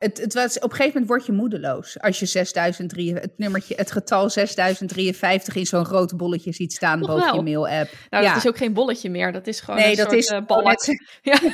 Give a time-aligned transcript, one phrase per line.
[0.00, 3.74] Het, het was, op een gegeven moment word je moedeloos als je 6003, het nummertje,
[3.76, 7.34] het getal 6053 in zo'n groot bolletje ziet staan Toch boven wel.
[7.34, 7.90] je mail-app.
[8.10, 8.34] Nou, ja.
[8.34, 9.32] dat is ook geen bolletje meer.
[9.32, 10.78] Dat is gewoon nee, een dat soort is eh, balk.
[11.22, 11.38] Ja.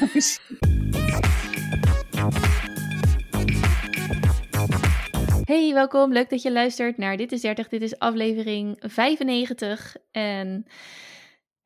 [5.45, 6.13] Hey, welkom.
[6.13, 7.69] Leuk dat je luistert naar Dit is 30.
[7.69, 9.97] Dit is aflevering 95.
[10.13, 10.67] En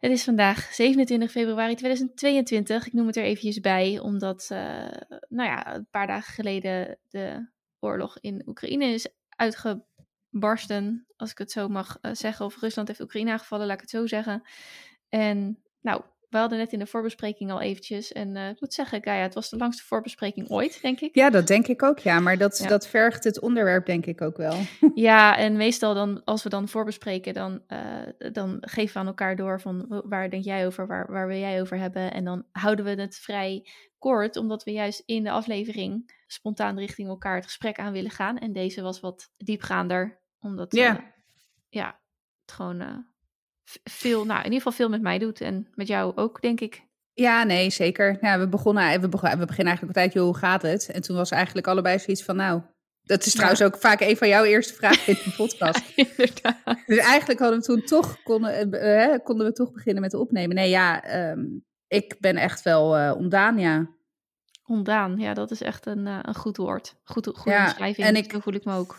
[0.01, 2.87] het is vandaag 27 februari 2022.
[2.87, 4.91] Ik noem het er eventjes bij, omdat eh,
[5.29, 11.06] nou ja, een paar dagen geleden de oorlog in Oekraïne is uitgebarsten.
[11.16, 12.47] Als ik het zo mag eh, zeggen.
[12.47, 14.42] Of Rusland heeft Oekraïne aangevallen, laat ik het zo zeggen.
[15.09, 18.12] En nou, we hadden net in de voorbespreking al eventjes.
[18.12, 21.15] En eh, ik moet zeggen, Gaia, het was de langste voorbespreking ooit, denk ik.
[21.15, 22.20] Ja, dat denk ik ook, ja.
[22.20, 22.69] Maar dat, Ja.
[22.69, 24.59] dat vergt het onderwerp denk ik ook wel.
[24.95, 29.37] Ja, en meestal dan, als we dan voorbespreken, dan, eh, dan geven we aan elkaar
[29.37, 32.12] door van waar denk jij over, waar, waar wil jij over hebben.
[32.12, 33.67] En dan houden we het vrij
[33.98, 38.39] kort, omdat we juist in de aflevering spontaan richting elkaar het gesprek aan willen gaan.
[38.39, 40.97] En deze was wat diepgaander, omdat Ja.
[40.97, 41.03] eh,
[41.69, 42.01] ja,
[42.47, 43.08] het gewoon
[43.85, 45.41] veel, nou in ieder geval veel met mij doet.
[45.41, 46.83] En met jou ook, denk ik.
[47.13, 48.19] Ja, nee, zeker.
[48.21, 50.89] Nou, we, begonnen, we, begonnen, we beginnen eigenlijk altijd, joh, hoe gaat het?
[50.91, 52.63] En toen was eigenlijk allebei zoiets van, nou...
[53.03, 53.33] Dat is Ja.
[53.33, 55.93] trouwens ook vaak een van jouw eerste vragen in de podcast.
[55.95, 56.57] Inderdaad.
[56.87, 60.55] Dus eigenlijk hadden we toen toch, konden, eh, eh, konden we toch beginnen met opnemen.
[60.57, 61.45] Nee, ja, ehm,
[61.89, 63.89] ik ben echt wel eh ontdaan, ja.
[64.65, 66.95] Ontdaan, ja, dat is echt een, eh, een goed woord.
[67.05, 68.98] Goed, goede Ja, beschrijving, en ik- zo voel ik me ook.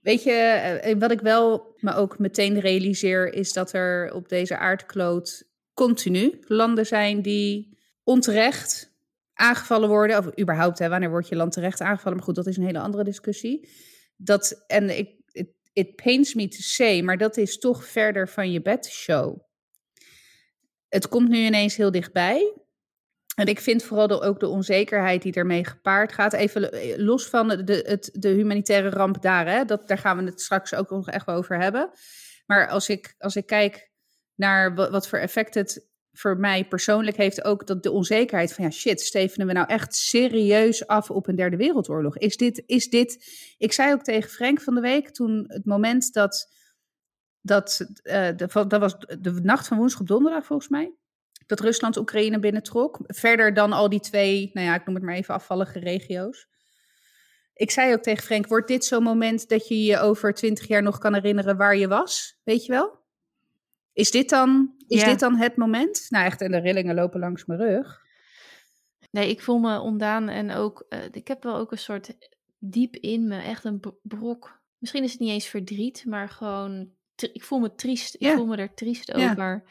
[0.00, 4.56] Weet je, eh, wat ik wel me ook meteen realiseer, is dat er op deze
[4.56, 8.94] aardkloot continu landen zijn die onterecht
[9.34, 10.18] aangevallen worden.
[10.18, 12.16] Of überhaupt, hè, wanneer wordt je land terecht aangevallen?
[12.16, 13.68] Maar goed, dat is een hele andere discussie.
[14.16, 15.20] Dat, en ik,
[15.72, 19.38] it, pains me to say, maar dat is toch verder van je bedshow.
[20.88, 22.54] Het komt nu ineens heel dichtbij.
[23.40, 26.32] En ik vind vooral ook de onzekerheid die ermee gepaard gaat.
[26.32, 29.46] Even eh, los van de, het, de humanitaire ramp daar.
[29.46, 31.90] Hè, dat, daar gaan we het straks ook nog echt over hebben.
[32.46, 33.90] Maar als ik, als ik kijk
[34.34, 37.44] naar wat, voor effect het voor mij persoonlijk heeft.
[37.44, 41.36] Ook dat de onzekerheid van ja shit, stevenen we nou echt serieus af op een
[41.36, 42.18] derde wereldoorlog?
[42.18, 43.24] Is dit, is dit...
[43.58, 46.58] Ik zei ook tegen Frank van de week toen het moment dat...
[47.42, 50.94] Dat, eh, dat was de nacht van woensdag op donderdag volgens mij
[51.50, 52.98] dat Rusland Oekraïne binnentrok.
[53.06, 56.48] Verder dan al die twee, nou ja, ik noem het maar even afvallige regio's.
[57.54, 60.82] Ik zei ook tegen Frank, wordt dit zo'n moment dat je je over twintig jaar
[60.82, 62.40] nog kan herinneren waar je was?
[62.44, 62.98] Weet je wel?
[63.92, 65.06] Is dit dan, is Ja.
[65.06, 66.06] dit dan het moment?
[66.08, 68.00] Nou echt, en de rillingen lopen langs mijn rug.
[69.10, 72.16] Nee, ik voel me ondaan en ook, eh, ik heb wel ook een soort
[72.58, 74.60] diep in me, echt een bro- brok.
[74.78, 76.90] Misschien is het niet eens verdriet, maar gewoon,
[77.32, 78.14] ik voel me triest.
[78.18, 79.30] Ik voel me er triest Ja.
[79.30, 79.62] over.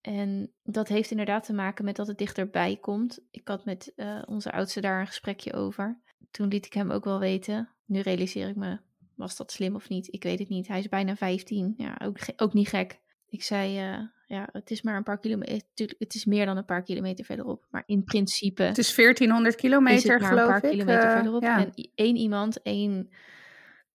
[0.00, 3.20] En dat heeft inderdaad te maken met dat het dichterbij komt.
[3.30, 5.98] Ik had met eh, onze oudste daar een gesprekje over.
[6.30, 7.68] Toen liet ik hem ook wel weten.
[7.86, 8.78] Nu realiseer ik me,
[9.14, 10.12] was dat slim of niet?
[10.12, 10.68] Ik weet het niet.
[10.68, 11.74] Hij is bijna 15.
[11.76, 12.98] Ja, ook, ook niet gek.
[13.28, 15.60] Ik zei, eh, ja, het is maar een paar kilometer.
[15.74, 17.66] Tuurlijk, het is meer dan een paar kilometer verderop.
[17.70, 20.70] Maar in principe Het is 1400 is kilometer, maar geloof een paar ik.
[20.70, 21.42] kilometer Eh, verderop.
[21.42, 21.58] ja.
[21.58, 23.10] En één iemand, één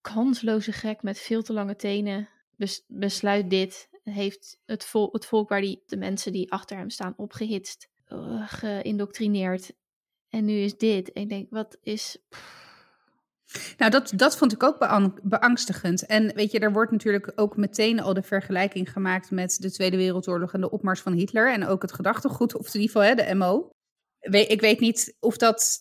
[0.01, 3.89] kansloze gek met veel te lange tenen, bes- besluit dit.
[4.13, 9.73] Heeft het, het volk waar die, de mensen die achter hem staan opgehitst, eh, geïndoctrineerd.
[10.29, 11.09] En nu is dit.
[11.13, 12.17] Ik denk, wat is...
[13.77, 16.05] Nou, dat, dat vond ik ook beang- beangstigend.
[16.05, 19.97] En weet je, er wordt natuurlijk ook meteen al de vergelijking gemaakt met de Tweede
[19.97, 21.53] Wereldoorlog en de opmars van Hitler.
[21.53, 23.69] En ook het gedachtegoed, of in ieder geval de MO.
[24.29, 25.79] Ik weet niet of dat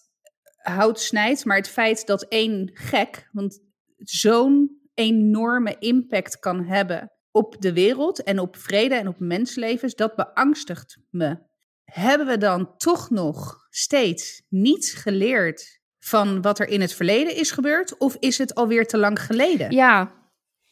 [0.56, 3.60] hout snijdt, maar het feit dat één gek, want
[3.96, 10.14] zo'n enorme impact kan hebben op de wereld en op vrede en op mensenlevens, dat
[10.14, 11.38] beangstigt me.
[11.84, 17.50] Hebben we dan toch nog steeds niets geleerd van wat er in het verleden is
[17.50, 17.98] gebeurd?
[17.98, 19.70] Of is het alweer te lang geleden?
[19.70, 20.12] Ja,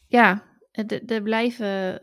[0.07, 0.43] ja.
[1.05, 1.99] Er blijven...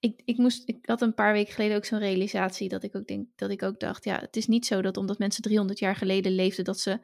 [0.00, 3.06] Ik, ik, moest, ik had een paar weken geleden ook zo'n realisatie dat ik ook
[3.06, 5.96] denk dat ik ook dacht, ja, het is niet zo dat omdat mensen 300 jaar
[5.96, 6.98] geleden leefden dat ze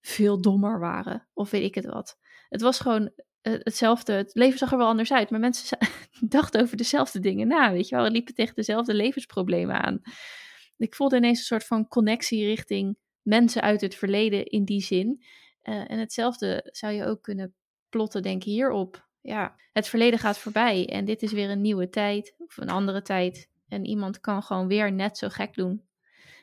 [0.00, 2.18] veel dommer waren of weet ik het wat.
[2.48, 3.12] Het was gewoon
[3.42, 4.12] hetzelfde.
[4.12, 5.78] Het leven zag er wel anders uit, maar mensen
[6.20, 8.08] dachten over dezelfde dingen na, weet je wel.
[8.08, 10.00] Liepen tegen dezelfde levensproblemen aan.
[10.76, 15.24] Ik voelde ineens een soort van connectie richting mensen uit het verleden in die zin.
[15.60, 17.54] Eh, en hetzelfde zou je ook kunnen
[17.88, 19.08] plotten, denk ik, hierop.
[19.20, 23.02] Ja, het verleden gaat voorbij en dit is weer een nieuwe tijd of een andere
[23.02, 23.50] tijd.
[23.68, 25.82] En iemand kan gewoon weer net zo gek doen.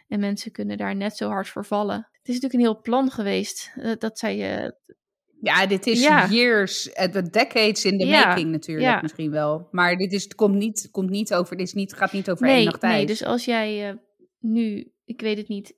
[0.08, 1.96] En mensen kunnen daar net zo hard voor vallen.
[1.96, 3.72] Het is natuurlijk een heel plan geweest.
[3.76, 4.76] eh, dat zei je.
[5.42, 6.28] Ja, dit is Ja.
[6.28, 6.84] years,
[7.32, 9.02] decades in the Ja, making natuurlijk ja.
[9.02, 9.68] misschien wel.
[9.72, 12.46] Maar dit is, het komt, niet, komt niet over, dit is niet, gaat niet over
[12.48, 12.94] één Nee, nacht tijd.
[12.94, 13.96] nee, dus als jij eh,
[14.40, 15.74] nu, ik weet het niet,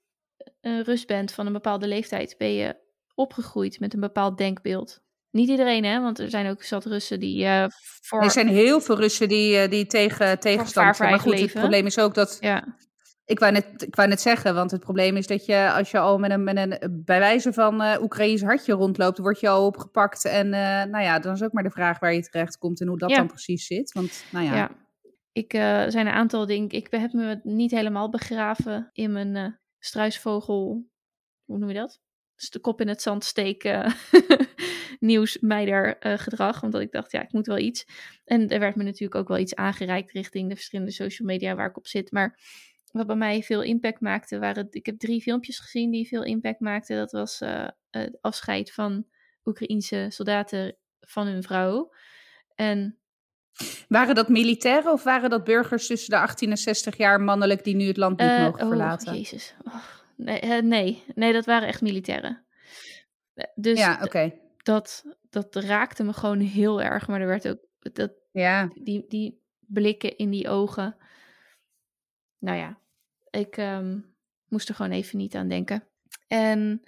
[0.62, 2.76] een rust bent van een bepaalde leeftijd, ben je
[3.16, 5.02] opgegroeid met een bepaald denkbeeld.
[5.32, 6.02] Niet iedereen, hè?
[6.02, 7.66] Want er zijn ook zat Russen die uh,
[8.02, 8.24] voor...
[8.24, 11.10] Er zijn heel veel Russen die, uh, die tegen, tegenstand zijn.
[11.10, 11.50] Maar goed, leven.
[11.50, 12.38] het probleem is ook dat...
[12.40, 12.76] Ja.
[13.32, 16.00] Ik wou, net, ik wou net zeggen, want het probleem is dat je als je
[16.00, 19.66] al met een, met een bij wijze van uh, Oekraïns hartje rondloopt, word je al
[19.66, 20.26] opgepakt.
[20.26, 20.50] En
[20.90, 23.10] nou ja, dan is ook maar de vraag waar je terecht komt en hoe dat
[23.10, 23.16] ja.
[23.16, 23.92] dan precies zit.
[23.92, 24.56] Want nou ja.
[24.56, 24.72] ja.
[25.32, 25.52] Ik
[25.92, 26.70] zijn een aantal dingen.
[26.70, 30.90] Ik heb me niet helemaal begraven in mijn struisvogel.
[31.46, 32.02] Hoe noem je dat?
[32.42, 33.94] Dus de kop in het zand steken
[35.00, 36.64] nieuwsmeider uh, gedrag.
[36.64, 37.86] Omdat ik dacht, ja, ik moet wel iets.
[38.26, 41.70] En er werd me natuurlijk ook wel iets aangereikt richting de verschillende social media waar
[41.70, 42.12] ik op zit.
[42.12, 42.40] Maar
[42.92, 44.68] wat bij mij veel impact maakte, waren.
[44.70, 46.98] Ik heb drie filmpjes gezien die veel impact maakten.
[46.98, 49.06] Dat was uh, het afscheid van
[49.46, 51.94] Oekraïense soldaten van hun vrouw.
[52.56, 53.02] En
[53.88, 57.76] waren dat militairen of waren dat burgers tussen de 18 en 60 jaar mannelijk die
[57.76, 59.14] nu het land niet uh, mogen oh, verlaten?
[59.14, 59.56] Jezus.
[59.64, 59.76] Oh,
[60.16, 62.46] nee, uh, nee, nee, dat waren echt militairen.
[63.56, 64.04] Dus ja, oké.
[64.04, 64.40] Okay.
[64.58, 67.08] Dat, dat raakte me gewoon heel erg.
[67.08, 67.60] Maar er werd ook
[67.94, 68.70] dat, ja.
[68.74, 70.96] die, die blikken in die ogen.
[72.40, 72.81] Nou ja,
[73.32, 74.16] ik um,
[74.48, 75.88] moest er gewoon even niet aan denken.
[76.28, 76.82] En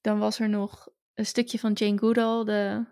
[0.00, 2.84] dan was er nog een stukje van Jane Goodall, de,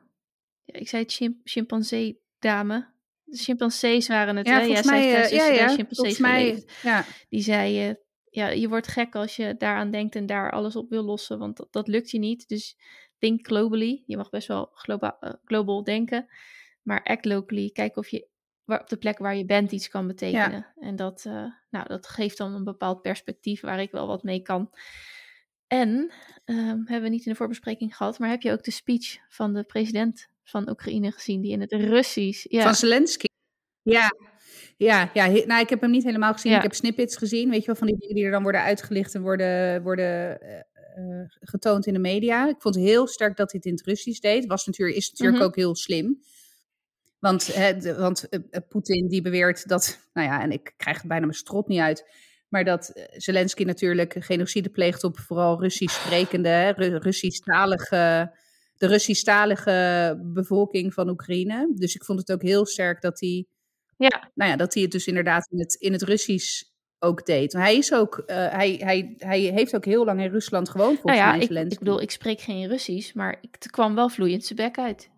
[0.65, 2.93] ja, ik zei het chim chimpansee dame.
[3.25, 4.65] De chimpansees waren het, ja, hè?
[4.65, 7.05] Volgens ja, mij, uh, ja, ja, chimpansees mij, ja.
[7.29, 7.95] Die zei, uh,
[8.31, 11.57] ja, je wordt gek als je daaraan denkt en daar alles op wil lossen, want
[11.57, 12.49] dat, dat lukt je niet.
[12.49, 12.77] Dus
[13.19, 14.03] think globally.
[14.07, 16.27] Je mag best wel globa uh, global denken,
[16.83, 17.71] maar act locally.
[17.71, 18.29] Kijk of je
[18.65, 20.51] waar, op de plek waar je bent iets kan betekenen.
[20.51, 20.75] Ja.
[20.81, 24.43] En dat, uh, nou, dat geeft dan een bepaald perspectief waar ik wel wat mee
[24.43, 24.71] kan.
[25.67, 26.13] En
[26.45, 29.53] um, hebben we niet in de voorbespreking gehad, maar heb je ook de speech van
[29.53, 32.47] de president van Oekraïne gezien, die in het Russisch.
[32.49, 32.63] Ja.
[32.63, 33.25] Van Zelensky.
[33.83, 34.11] Ja,
[34.77, 36.51] ja, ja nou, ik heb hem niet helemaal gezien.
[36.51, 36.57] Ja.
[36.57, 39.15] Ik heb snippets gezien, weet je wel, van die dingen die er dan worden uitgelicht
[39.15, 40.51] en worden, worden uh,
[40.99, 42.49] uh, getoond in de media.
[42.49, 44.47] Ik vond heel sterk dat hij het in het Russisch deed.
[44.47, 45.47] Was natuurlijk, is natuurlijk Mhm.
[45.47, 46.23] ook heel slim.
[47.25, 50.97] Want, hè, de- want uh, uh, Poetin die beweert dat, nou ja, en ik krijg
[50.97, 52.11] het bijna mijn strot niet uit,
[52.49, 58.33] maar dat uh, Zelensky natuurlijk genocide pleegt op vooral Russisch sprekende, hè, Russisch-talige,
[58.77, 61.73] de Russisch-talige bevolking van Oekraïne.
[61.75, 63.47] Dus ik vond het ook heel sterk dat hij
[63.97, 66.63] Ja, nou ja, dat hij het dus inderdaad in het, in het Russisch
[66.99, 67.53] ook deed.
[67.53, 71.23] Hij, is ook, uh, hij, hij, hij heeft ook heel lang in Rusland gewoond, volgens
[71.23, 74.45] nou ja, mij, ik, bedoel, ik spreek geen Russisch, maar ik, het kwam wel vloeiend
[74.45, 75.13] zijn bek uit.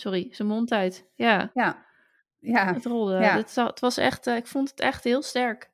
[0.00, 1.04] Sorry, zijn mond uit.
[1.14, 1.86] Ja, Ja,
[2.38, 2.74] ja.
[2.74, 3.12] het rolde.
[3.12, 3.36] ja.
[3.36, 5.70] Het, het was echt, eh, ik vond het echt heel sterk.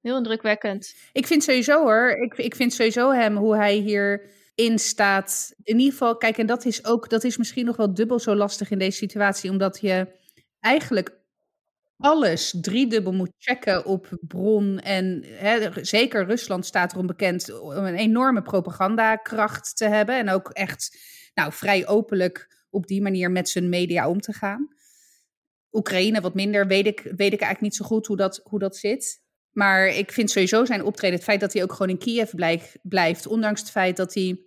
[0.00, 0.94] Heel indrukwekkend.
[1.12, 5.54] Ik vind sowieso hoor, ik, ik vind sowieso hem hoe hij hierin staat.
[5.62, 8.34] In ieder geval, kijk, en dat is ook, dat is misschien nog wel dubbel zo
[8.34, 10.06] lastig in deze situatie, omdat je
[10.60, 11.18] eigenlijk
[11.96, 14.78] alles driedubbel moet checken op bron.
[14.78, 20.18] En hè, zeker Rusland staat erom bekend om een enorme propagandakracht te hebben.
[20.18, 20.98] En ook echt
[21.34, 24.68] nou, vrij openlijk op die manier met zijn media om te gaan.
[25.72, 28.76] Oekraïne wat minder, weet ik, weet ik eigenlijk niet zo goed hoe dat, hoe dat
[28.76, 29.22] zit.
[29.50, 32.76] Maar ik vind sowieso zijn optreden, het feit dat hij ook gewoon in Kiev blijf,
[32.82, 34.44] blijft, ondanks het feit dat hij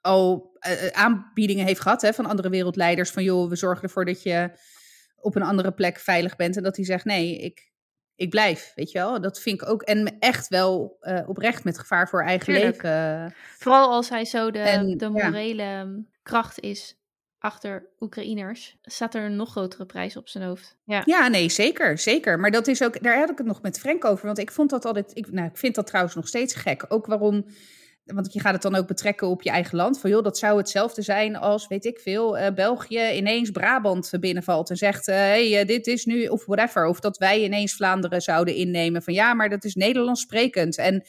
[0.00, 3.10] al uh, aanbiedingen heeft gehad hè, van andere wereldleiders.
[3.10, 4.50] Van joh, we zorgen ervoor dat je
[5.16, 6.56] op een andere plek veilig bent.
[6.56, 7.72] En dat hij zegt, nee, ik,
[8.14, 9.20] ik blijf, weet je wel.
[9.20, 12.82] Dat vind ik ook, en echt wel uh, oprecht met gevaar voor eigen Tuurlijk.
[12.82, 13.34] leven.
[13.58, 16.97] Vooral als hij zo de, En, de morele um, kracht is
[17.38, 20.76] achter Oekraïners, staat er een nog grotere prijs op zijn hoofd.
[20.84, 22.38] Ja, Ja, nee, zeker, zeker.
[22.38, 24.26] Maar dat is ook, daar had ik het nog met Frank over.
[24.26, 26.84] Want ik vond dat altijd, ik, nou, ik vind dat trouwens nog steeds gek.
[26.88, 27.46] Ook waarom,
[28.04, 30.00] want je gaat het dan ook betrekken op je eigen land.
[30.00, 34.70] Van joh, dat zou hetzelfde zijn als, weet ik veel, uh, België ineens Brabant binnenvalt
[34.70, 36.86] en zegt, uh, hey, uh, dit is nu, of whatever.
[36.86, 39.02] Of dat wij ineens Vlaanderen zouden innemen.
[39.02, 40.76] Van ja, maar dat is Nederlands sprekend.
[40.76, 41.04] En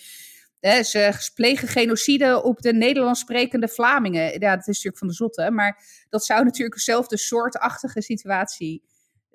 [0.62, 4.40] ze plegen genocide op de Nederlands sprekende Vlamingen.
[4.40, 5.52] Ja, dat is natuurlijk van de zotte.
[5.52, 8.84] Maar dat zou natuurlijk dezelfde soortachtige situatie,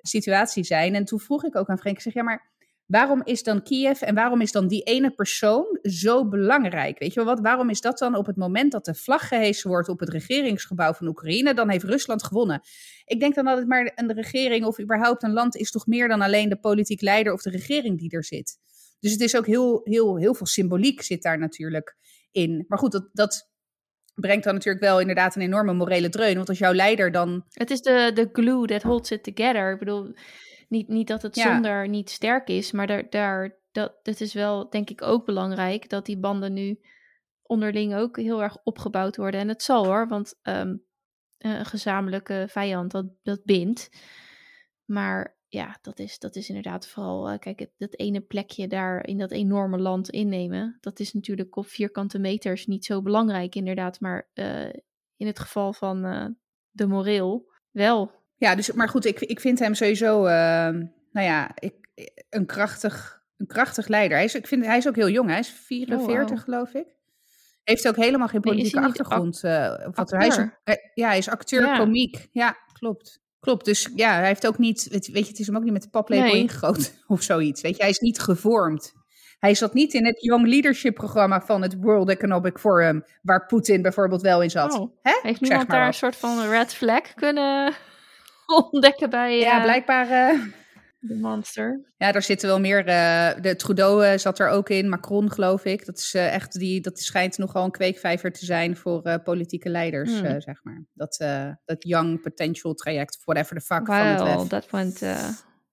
[0.01, 0.95] situatie zijn.
[0.95, 2.53] En toen vroeg ik ook aan Frank, zeg, ja, maar
[2.85, 6.99] waarom is dan Kiev en waarom is dan die ene persoon zo belangrijk?
[6.99, 7.43] Weet je wel wat?
[7.43, 10.93] Waarom is dat dan op het moment dat de vlag gehesen wordt op het regeringsgebouw
[10.93, 12.61] van Oekraïne, dan heeft Rusland gewonnen?
[13.05, 16.21] Ik denk dan het maar een regering of überhaupt een land is toch meer dan
[16.21, 18.57] alleen de politiek leider of de regering die er zit.
[19.05, 21.97] Dus het is ook heel, heel, heel veel symboliek zit daar natuurlijk
[22.31, 22.65] in.
[22.67, 23.49] Maar goed, dat, dat
[24.13, 26.35] brengt dan natuurlijk wel inderdaad een enorme morele dreun.
[26.35, 27.45] Want als jouw leider dan...
[27.49, 29.73] Het is de, de glue that holds it together.
[29.73, 30.13] Ik bedoel,
[30.67, 31.53] niet, niet dat het Ja.
[31.53, 35.89] zonder niet sterk is, maar daar, daar, dat, het is wel denk ik ook belangrijk
[35.89, 36.79] dat die banden nu
[37.41, 39.39] onderling ook heel erg opgebouwd worden.
[39.39, 40.75] En het zal hoor, want ehm,
[41.37, 43.89] een gezamenlijke vijand, dat, dat bindt.
[44.85, 49.07] Maar ja, dat is, dat is inderdaad vooral, eh, kijk, het, dat ene plekje daar
[49.07, 53.99] in dat enorme land innemen, dat is natuurlijk op vierkante meters niet zo belangrijk inderdaad,
[53.99, 54.69] maar eh,
[55.17, 56.25] in het geval van uh,
[56.71, 58.11] de moreel wel.
[58.35, 60.31] Ja, dus, maar goed, ik, ik vind hem sowieso, uh,
[61.11, 61.75] nou ja, ik,
[62.29, 64.17] een, krachtig, een krachtig leider.
[64.17, 66.87] Hij is, ik vind, hij is ook heel jong, hij is 44 geloof ik.
[67.63, 69.41] Heeft ook helemaal geen politieke nee, achtergrond.
[69.91, 70.37] Wat, hij is,
[70.93, 72.27] ja, hij is acteur, komiek.
[72.31, 73.23] Ja, klopt.
[73.45, 75.81] Klopt, dus ja, hij heeft ook niet, weet je, het is hem ook niet met
[75.81, 76.41] de paplepel nee.
[76.41, 77.61] ingegoten of zoiets.
[77.61, 78.93] Weet je, hij is niet gevormd.
[79.39, 83.81] Hij zat niet in het Young Leadership programma van het World Economic Forum, waar Poetin
[83.81, 84.79] bijvoorbeeld wel in zat.
[84.79, 84.91] Oh.
[85.01, 87.73] Heeft niemand daar een soort van red flag kunnen
[88.71, 89.39] ontdekken bij...
[89.39, 90.33] Ja, uh, blijkbaar...
[90.33, 90.41] Uh,
[91.07, 91.93] de monster.
[91.97, 92.79] Ja, daar zitten wel meer.
[92.79, 95.85] Uh, de Trudeau zat er ook in, Macron geloof ik.
[95.85, 96.81] Dat is echt die.
[96.81, 100.41] Dat schijnt nogal een kweekvijver te zijn voor politieke leiders, hmm.
[100.41, 100.85] zeg maar.
[100.93, 101.17] Dat,
[101.65, 104.47] dat young potential traject, whatever the fuck well, van het lef.
[104.47, 104.99] that went.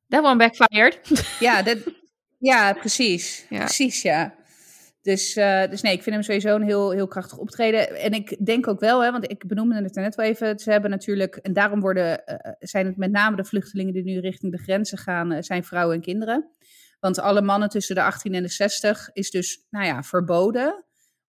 [0.08, 1.00] that one backfired.
[1.40, 1.78] ja, dat,
[2.38, 3.46] ja, precies.
[3.48, 3.58] Ja.
[3.58, 4.34] Precies, ja.
[5.02, 8.00] Dus, uh, dus nee, ik vind hem sowieso een heel, heel krachtig optreden.
[8.00, 10.58] En ik denk ook wel, hè, want ik benoemde het er net wel even.
[10.58, 14.20] Ze hebben natuurlijk, en daarom worden, uh, zijn het met name de vluchtelingen die nu
[14.20, 16.50] richting de grenzen gaan, uh, zijn vrouwen en kinderen.
[17.00, 20.84] Want alle mannen tussen de 18 en de 60 is dus, nou ja, verboden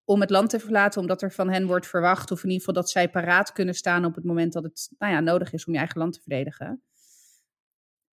[0.06, 2.82] om het land te verlaten, omdat er van hen wordt verwacht, of in ieder geval
[2.82, 5.74] dat zij paraat kunnen staan op het moment dat het, nou ja, nodig is om
[5.74, 6.84] je eigen land te verdedigen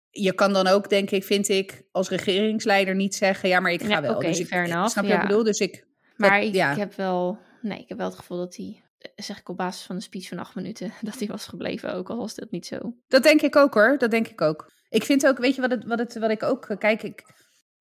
[0.10, 3.82] je kan dan ook, denk ik, vind ik, als regeringsleider niet zeggen, ja, maar ik
[3.82, 4.16] ga ja, wel.
[4.16, 5.16] Okay, dus ik, fair enough, snap je ja.
[5.16, 5.46] wat ik bedoel?
[5.46, 5.86] Dus ik,
[6.16, 6.76] maar dat, ik, ja.
[6.76, 8.84] heb wel, nee, ik heb wel het gevoel dat hij,
[9.16, 12.10] zeg ik op basis van een speech van acht minuten, dat hij was gebleven, ook
[12.10, 12.96] al was dat niet zo.
[13.08, 14.72] Dat denk ik ook hoor, dat denk ik ook.
[14.90, 17.24] Ik vind ook, weet je wat, het, wat, het, wat ik ook, kijk, ik,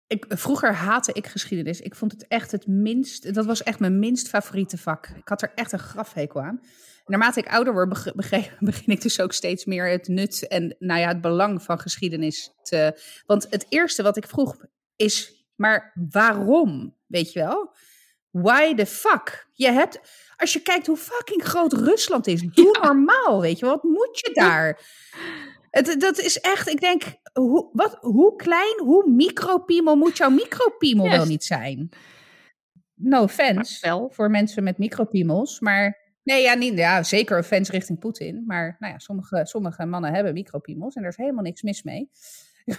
[0.06, 1.80] ik, vroeger haatte ik geschiedenis.
[1.80, 5.06] Ik vond het echt het minst, dat was echt mijn minst favoriete vak.
[5.06, 6.60] Ik had er echt een grafhekel aan
[7.06, 8.12] naarmate ik ouder word,
[8.60, 12.50] begin ik dus ook steeds meer het nut en nou ja, het belang van geschiedenis
[12.62, 13.00] te.
[13.26, 14.56] Want het eerste wat ik vroeg
[14.96, 16.94] is, maar waarom?
[17.06, 17.74] Weet je wel?
[18.30, 19.48] Why the fuck?
[19.52, 20.00] Je hebt,
[20.36, 22.86] als je kijkt hoe fucking groot Rusland is, doe ja.
[22.86, 24.80] normaal, weet je Wat moet je daar?
[25.76, 27.02] Het, dat is echt, ik denk,
[27.32, 31.16] hoe, wat, hoe klein, hoe micropiemel moet jouw micropiemel yes.
[31.16, 31.88] wel niet zijn?
[32.94, 38.44] No offense voor mensen met micropiemels, maar Nee, ja, niet, ja, zeker fans richting Poetin.
[38.46, 42.10] Maar nou ja, sommige, sommige mannen hebben micropiemels en er is helemaal niks mis mee.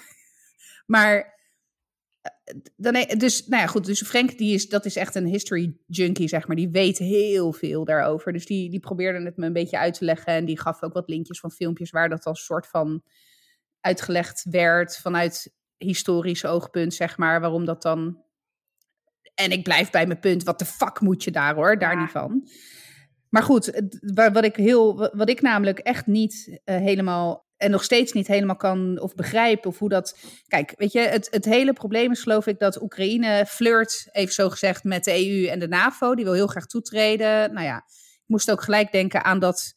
[0.95, 1.36] maar
[2.75, 6.27] dan, dus, nou ja, goed, dus Frank, die is, dat is echt een history junkie,
[6.27, 6.55] zeg maar.
[6.55, 8.33] Die weet heel veel daarover.
[8.33, 10.33] Dus die, die probeerde het me een beetje uit te leggen.
[10.33, 13.03] En die gaf ook wat linkjes van filmpjes waar dat als soort van
[13.81, 17.41] uitgelegd werd vanuit historisch oogpunt, zeg maar.
[17.41, 18.25] Waarom dat dan...
[19.33, 22.01] En ik blijf bij mijn punt, wat de fuck moet je daar hoor, daar ja.
[22.01, 22.49] niet van.
[23.29, 23.81] Maar goed,
[24.33, 28.55] wat ik, heel, wat ik namelijk echt niet uh, helemaal en nog steeds niet helemaal
[28.55, 30.17] kan of begrijp of hoe dat.
[30.47, 34.49] Kijk, weet je, het, het hele probleem is geloof ik dat Oekraïne flirt, even zo
[34.49, 36.15] gezegd, met de EU en de NAVO.
[36.15, 37.53] Die wil heel graag toetreden.
[37.53, 39.75] Nou ja, ik moest ook gelijk denken aan dat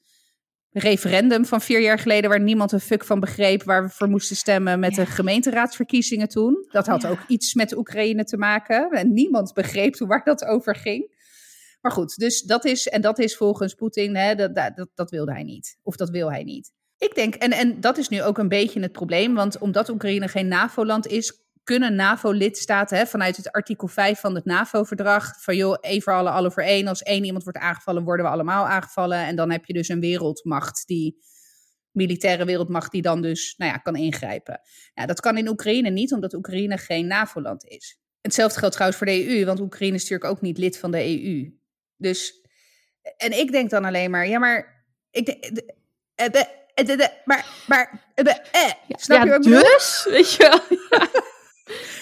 [0.73, 4.37] referendum van vier jaar geleden, waar niemand een fuck van begreep, waar we voor moesten
[4.37, 5.05] stemmen met ja.
[5.05, 6.67] de gemeenteraadsverkiezingen toen.
[6.71, 7.09] Dat had ja.
[7.09, 8.91] ook iets met Oekraïne te maken.
[8.91, 11.19] En niemand begreep waar dat over ging.
[11.81, 15.33] Maar goed, dus dat is, en dat is volgens Poetin, hè, dat, dat, dat wilde
[15.33, 15.79] hij niet.
[15.83, 16.73] Of dat wil hij niet.
[17.01, 20.29] Ik denk, en, en dat is nu ook een beetje het probleem, want omdat Oekraïne
[20.29, 21.33] geen NAVO-land is,
[21.65, 26.63] kunnen NAVO-lidstaten vanuit het artikel 5 van het NAVO-verdrag, van joh, voor alle, alle voor
[26.63, 26.87] één.
[26.87, 29.19] Als één iemand wordt aangevallen, worden we allemaal aangevallen.
[29.19, 31.19] En dan heb je dus een wereldmacht die,
[31.93, 34.61] militaire wereldmacht, die dan dus, nou ja, kan ingrijpen.
[34.95, 37.99] Ja, dat kan in Oekraïne niet, omdat Oekraïne geen NAVO-land is.
[38.21, 41.23] Hetzelfde geldt trouwens voor de EU, want Oekraïne is natuurlijk ook niet lid van de
[41.23, 41.59] EU.
[41.97, 42.49] Dus,
[43.17, 45.45] en ik denk dan alleen maar, ja, maar, ik denk,
[47.25, 48.25] maar, maar, eh,
[48.89, 49.63] snap ja, je wat ik bedoel?
[49.63, 50.79] Dus, weet je wel.
[50.99, 51.09] Ja.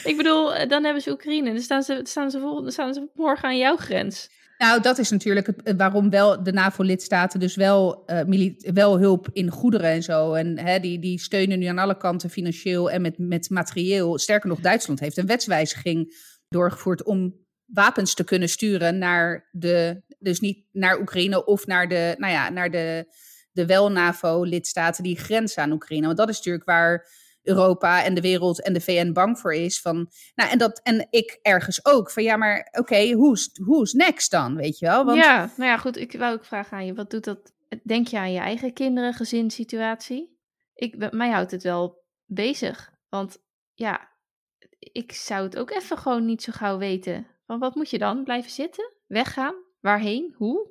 [0.11, 3.49] ik bedoel, dan hebben ze Oekraïne, dan staan ze, staan ze, volgende, staan ze morgen
[3.49, 4.29] aan jouw grens.
[4.59, 9.51] Nou, dat is natuurlijk het, waarom wel de NAVO-lidstaten dus wel, uh, wel hulp in
[9.51, 10.33] goederen en zo.
[10.33, 14.19] En hè, die, die steunen nu aan alle kanten financieel en met, met materieel.
[14.19, 16.15] Sterker nog, Duitsland heeft een wetswijziging
[16.49, 22.15] doorgevoerd om wapens te kunnen sturen naar de, dus niet naar Oekraïne of naar de,
[22.19, 23.13] nou ja, naar de,
[23.59, 26.07] de wel-NAVO-lidstaten die grenzen aan Oekraïne.
[26.07, 27.09] Want dat is natuurlijk waar
[27.43, 29.81] Europa en de wereld en de VN bang voor is.
[29.81, 32.11] Van, nou, en, dat, en ik ergens ook.
[32.11, 35.05] Van ja, maar oké, okay, who's, who's next dan, weet je wel?
[35.05, 35.97] Want, ja, nou ja, goed.
[35.97, 36.95] Ik wou ook vragen aan je.
[36.95, 37.53] Wat doet dat?
[37.83, 40.37] Denk je aan je eigen kinderen, gezinssituatie?
[40.75, 42.93] Ik, mij houdt het wel bezig.
[43.09, 43.39] Want
[43.75, 44.09] ja,
[44.79, 47.27] ik zou het ook even gewoon niet zo gauw weten.
[47.47, 48.25] Want wat moet je dan?
[48.25, 48.93] Blijven zitten?
[49.07, 49.55] Weggaan?
[49.81, 50.35] Waarheen?
[50.37, 50.71] Hoe?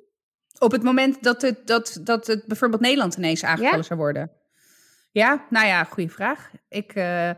[0.58, 3.82] Op het moment dat het, dat, dat het bijvoorbeeld Nederland ineens aangevallen ja?
[3.82, 4.30] zou worden.
[5.12, 6.50] Ja, nou ja, goede vraag.
[6.68, 7.30] Ik, uh,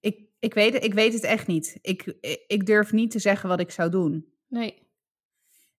[0.00, 1.78] ik, ik, weet, ik weet het echt niet.
[1.82, 2.14] Ik,
[2.46, 4.26] ik durf niet te zeggen wat ik zou doen.
[4.48, 4.82] Nee.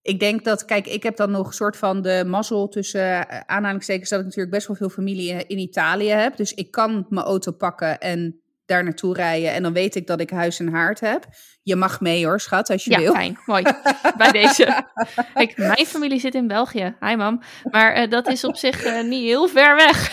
[0.01, 3.39] ik denk dat, kijk, ik heb dan nog een soort van de mazzel tussen uh,
[3.45, 6.35] aanhalingstekens dat ik natuurlijk best wel veel familie in Italië heb.
[6.37, 9.53] Dus ik kan mijn auto pakken en daar naartoe rijden.
[9.53, 11.25] En dan weet ik dat ik huis en haard heb.
[11.63, 13.11] Je mag mee hoor, schat, als je ja, wil.
[13.11, 13.39] Ja, fijn.
[13.45, 13.63] Mooi.
[14.17, 14.83] Bij deze.
[15.33, 16.95] Kijk, mijn familie zit in België.
[16.99, 17.41] Hi mam.
[17.71, 20.11] Maar uh, dat is op zich uh, niet heel ver weg.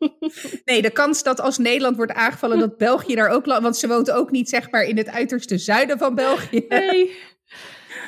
[0.64, 3.46] nee, de kans dat als Nederland wordt aangevallen, dat België daar ook...
[3.46, 6.64] Want ze woont ook niet, zeg maar, in het uiterste zuiden van België.
[6.68, 7.16] Nee.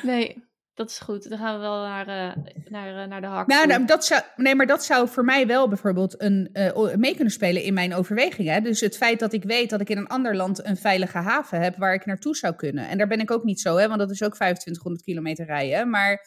[0.01, 0.48] Nee.
[0.79, 1.29] Dat is goed.
[1.29, 3.47] Dan gaan we wel naar, uh, naar, uh, naar de hak.
[3.47, 7.15] Nou, nou, dat zou, nee, maar dat zou voor mij wel bijvoorbeeld een, uh, mee
[7.15, 8.63] kunnen spelen in mijn overwegingen.
[8.63, 11.61] Dus het feit dat ik weet dat ik in een ander land een veilige haven
[11.61, 12.87] heb waar ik naartoe zou kunnen.
[12.87, 15.89] En daar ben ik ook niet zo, hè, want dat is ook 2500 kilometer rijden.
[15.89, 16.25] Maar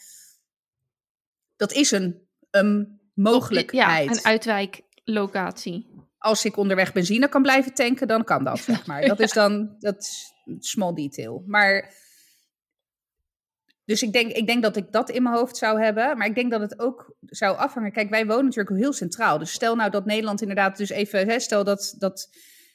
[1.56, 4.09] dat is een, een mogelijkheid.
[4.09, 5.90] Ja, een uitwijklocatie.
[6.18, 9.06] Als ik onderweg benzine kan blijven tanken, dan kan dat, zeg maar.
[9.06, 10.09] Dat is dan dat
[10.59, 11.42] small detail.
[11.47, 11.94] Maar
[13.84, 16.18] dus ik denk, ik denk dat ik dat in mijn hoofd zou hebben.
[16.18, 17.92] Maar ik denk dat het ook zou afhangen.
[17.92, 19.38] Kijk, wij wonen natuurlijk heel centraal.
[19.38, 21.28] Dus stel nou dat Nederland inderdaad dus even...
[21.28, 22.28] Hè, stel dat, dat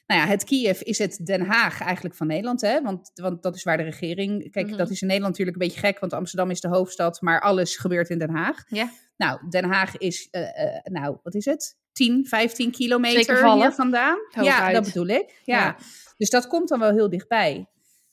[0.06, 2.60] nou ja, het Kiev is het Den Haag eigenlijk van Nederland.
[2.60, 2.82] Hè?
[2.82, 4.50] Want, want dat is waar de regering...
[4.52, 4.76] Kijk, Mhm.
[4.76, 5.98] dat is in Nederland natuurlijk een beetje gek.
[5.98, 7.20] Want Amsterdam is de hoofdstad.
[7.20, 8.64] Maar alles gebeurt in Den Haag.
[8.68, 8.90] Ja.
[9.16, 10.28] Nou, Den Haag is...
[10.30, 11.76] eh, eh, nou, wat is het?
[11.92, 14.16] 10, 15 kilometer hier vandaan.
[14.44, 15.40] Ja, dat bedoel ik.
[15.44, 15.56] Ja.
[15.58, 15.76] Ja.
[16.16, 17.66] Dus dat komt dan wel heel dichtbij.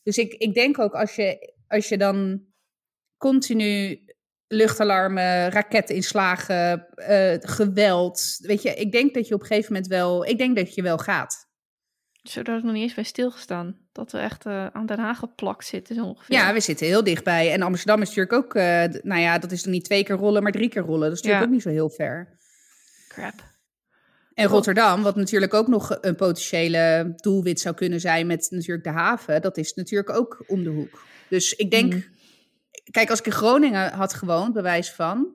[0.03, 2.41] Dus ik, ik denk ook als je, als je dan
[3.17, 3.99] continu
[4.47, 8.37] luchtalarmen, raketinslagen, eh geweld.
[8.41, 10.81] Weet je, ik denk dat je op een gegeven moment wel, ik denk dat je
[10.81, 11.43] wel gaat.
[12.23, 13.77] Zo daar is nog niet eens bij stilgestaan.
[13.91, 16.35] Dat we echt eh, aan Den Haag geplakt zitten, zo ongeveer.
[16.35, 17.51] Ja, we zitten heel dichtbij.
[17.51, 20.43] En Amsterdam is natuurlijk ook, eh, nou ja, dat is dan niet twee keer rollen,
[20.43, 21.09] maar drie keer rollen.
[21.09, 21.47] Dat is natuurlijk Ja.
[21.47, 22.37] ook niet zo heel ver.
[23.07, 23.33] Crap.
[24.33, 28.89] En Rotterdam, wat natuurlijk ook nog een potentiële doelwit zou kunnen zijn met natuurlijk de
[28.91, 31.03] haven, dat is natuurlijk ook om de hoek.
[31.29, 32.01] Dus ik denk, Mhm.
[32.91, 35.33] Kijk, als ik in Groningen had gewoond, bewijs van,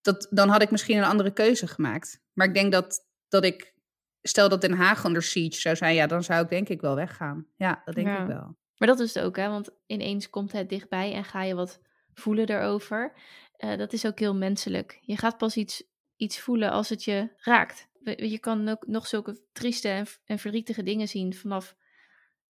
[0.00, 2.20] dat, dan had ik misschien een andere keuze gemaakt.
[2.32, 3.74] Maar ik denk dat, dat ik,
[4.22, 6.94] stel dat Den Haag onder siege zou zijn, ja, dan zou ik denk ik wel
[6.94, 7.46] weggaan.
[7.56, 8.20] Ja, dat denk Ja.
[8.20, 8.56] ik wel.
[8.76, 9.48] Maar dat is het ook, hè?
[9.48, 11.80] Want ineens komt het dichtbij en ga je wat
[12.14, 13.12] voelen erover.
[13.56, 14.98] Eh, dat is ook heel menselijk.
[15.00, 15.82] Je gaat pas iets,
[16.16, 17.88] iets voelen als het je raakt.
[18.16, 21.74] Je kan ook nog zulke trieste en, en verdrietige dingen zien vanaf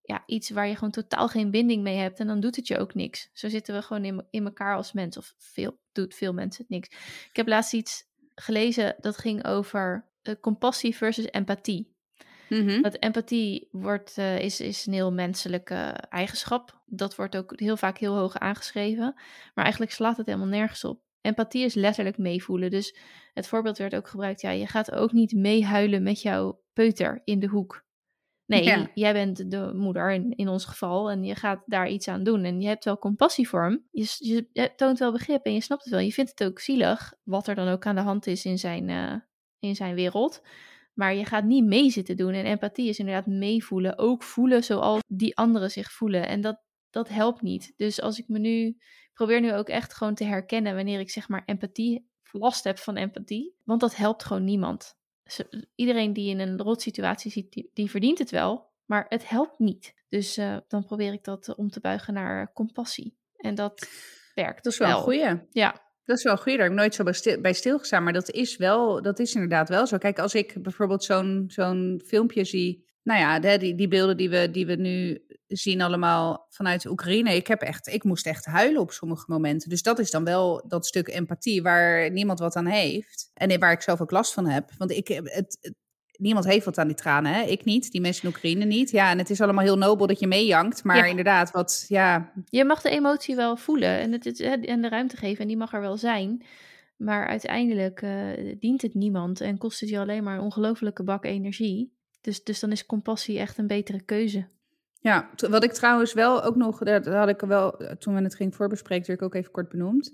[0.05, 2.19] ja, iets waar je gewoon totaal geen binding mee hebt.
[2.19, 3.29] En dan doet het je ook niks.
[3.33, 5.17] Zo zitten we gewoon in, in elkaar als mens.
[5.17, 6.89] Of veel, doet veel mensen het niks.
[7.29, 8.03] Ik heb laatst iets
[8.35, 11.93] gelezen dat ging over eh, compassie versus empathie.
[12.81, 15.75] Want empathie wordt, eh, is, is een heel menselijke
[16.09, 16.81] eigenschap.
[16.85, 19.13] Dat wordt ook heel vaak heel hoog aangeschreven.
[19.53, 21.01] Maar eigenlijk slaat het helemaal nergens op.
[21.21, 22.69] Empathie is letterlijk meevoelen.
[22.69, 22.95] Dus
[23.33, 24.41] het voorbeeld werd ook gebruikt.
[24.41, 27.84] Ja, je gaat ook niet meehuilen met jouw peuter in de hoek.
[28.45, 28.91] Nee, Ja.
[28.93, 32.43] jij bent de moeder in, in ons geval en je gaat daar iets aan doen.
[32.43, 33.87] En je hebt wel compassie voor hem.
[33.91, 36.01] Je, je, je toont wel begrip en je snapt het wel.
[36.01, 38.89] Je vindt het ook zielig, wat er dan ook aan de hand is in zijn,
[38.89, 39.15] eh,
[39.59, 40.41] in zijn wereld.
[40.93, 42.33] Maar je gaat niet mee zitten doen.
[42.33, 43.97] En empathie is inderdaad meevoelen.
[43.97, 46.27] Ook voelen zoals die anderen zich voelen.
[46.27, 47.73] En dat, dat helpt niet.
[47.75, 48.65] Dus als ik me nu.
[48.67, 52.07] Ik probeer nu ook echt gewoon te herkennen wanneer ik zeg maar empathie.
[52.31, 53.55] last heb van empathie.
[53.63, 54.97] Want dat helpt gewoon niemand.
[55.75, 58.73] Iedereen die in een rotsituatie zit, die, die verdient het wel.
[58.85, 59.93] Maar het helpt niet.
[60.09, 63.17] Dus eh, dan probeer ik dat eh, om te buigen naar compassie.
[63.35, 63.89] En dat
[64.33, 64.63] werkt.
[64.63, 65.41] Dat is wel een goeie.
[65.49, 65.83] Ja.
[66.03, 66.51] Dat is wel goed.
[66.51, 68.03] Daar heb ik nooit zo bij, stil, bij stilgestaan.
[68.03, 69.97] Maar dat is wel, dat is inderdaad wel zo.
[69.97, 72.84] Kijk, als ik bijvoorbeeld zo'n zo'n filmpje zie.
[73.05, 77.35] Nou ja, de, die, die beelden die we, die we nu zien allemaal vanuit Oekraïne.
[77.35, 79.69] Ik heb echt, ik moest echt huilen op sommige momenten.
[79.69, 83.31] Dus dat is dan wel dat stuk empathie waar niemand wat aan heeft.
[83.33, 84.69] En waar ik zelf ook last van heb.
[84.77, 85.75] Want ik heb het, het-
[86.17, 87.33] niemand heeft wat aan die tranen.
[87.33, 87.41] Hè?
[87.41, 88.91] Ik niet, die mensen in Oekraïne niet.
[88.91, 90.83] Ja, en het is allemaal heel nobel dat je meejankt.
[90.83, 91.05] Maar Ja.
[91.05, 95.41] inderdaad, wat, ja, Je mag de emotie wel voelen en, het, en de ruimte geven
[95.41, 96.43] en die mag er wel zijn.
[96.95, 101.25] Maar uiteindelijk eh, dient het niemand en kost het je alleen maar een ongelofelijke bak
[101.25, 101.93] energie.
[102.25, 104.47] Dus, dus dan is compassie echt een betere keuze.
[104.99, 108.35] Ja, wat ik trouwens wel ook nog, dat had ik wel, eh, toen we het
[108.35, 110.13] gingen voorbespreken, ik ook even kort benoemd.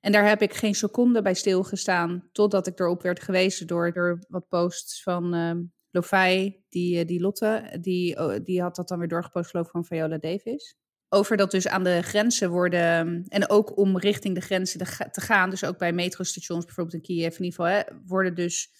[0.00, 4.24] En daar heb ik geen seconde bij stilgestaan, totdat ik erop werd gewezen door, door
[4.28, 8.98] wat posts van ehm Lofai, die, eh, die Lotte, die, oh, die had dat dan
[8.98, 10.76] weer doorgepost geloof van Viola Davis.
[11.08, 14.78] Over dat dus aan de grenzen worden, en ook om richting de grenzen
[15.10, 18.70] te gaan, dus ook bij metrostations bijvoorbeeld in Kiev in ieder geval, hè, worden dus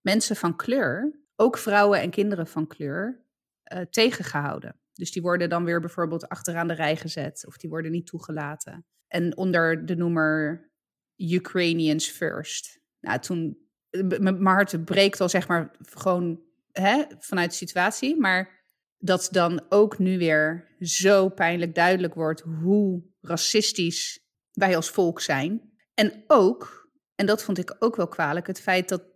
[0.00, 3.24] mensen van kleur, ook vrouwen en kinderen van kleur,
[3.62, 4.80] eh, tegengehouden.
[4.92, 8.86] Dus die worden dan weer bijvoorbeeld achteraan de rij gezet of die worden niet toegelaten.
[9.08, 10.64] En onder de noemer
[11.16, 12.80] Ukrainians First.
[13.00, 13.58] Nou, toen,
[13.90, 16.40] eh, mijn hart breekt al zeg maar gewoon
[16.72, 18.20] hè, vanuit de situatie.
[18.20, 18.64] Maar
[18.98, 24.20] dat dan ook nu weer zo pijnlijk duidelijk wordt hoe racistisch
[24.52, 25.72] wij als volk zijn.
[25.94, 29.15] En ook, en dat vond ik ook wel kwalijk, het feit dat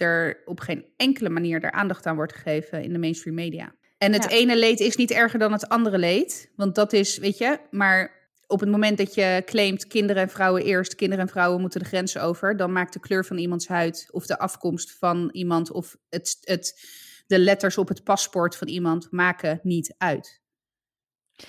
[0.00, 3.74] er op geen enkele manier er aandacht aan wordt gegeven in de mainstream media.
[3.98, 4.28] En het Ja.
[4.30, 6.50] ene leed is niet erger dan het andere leed.
[6.56, 10.62] Want dat is, weet je, maar op het moment dat je claimt kinderen en vrouwen
[10.62, 14.08] eerst, kinderen en vrouwen moeten de grenzen over, dan maakt de kleur van iemands huid
[14.10, 16.80] of de afkomst van iemand of het, het,
[17.26, 20.40] de letters op het paspoort van iemand maken niet uit.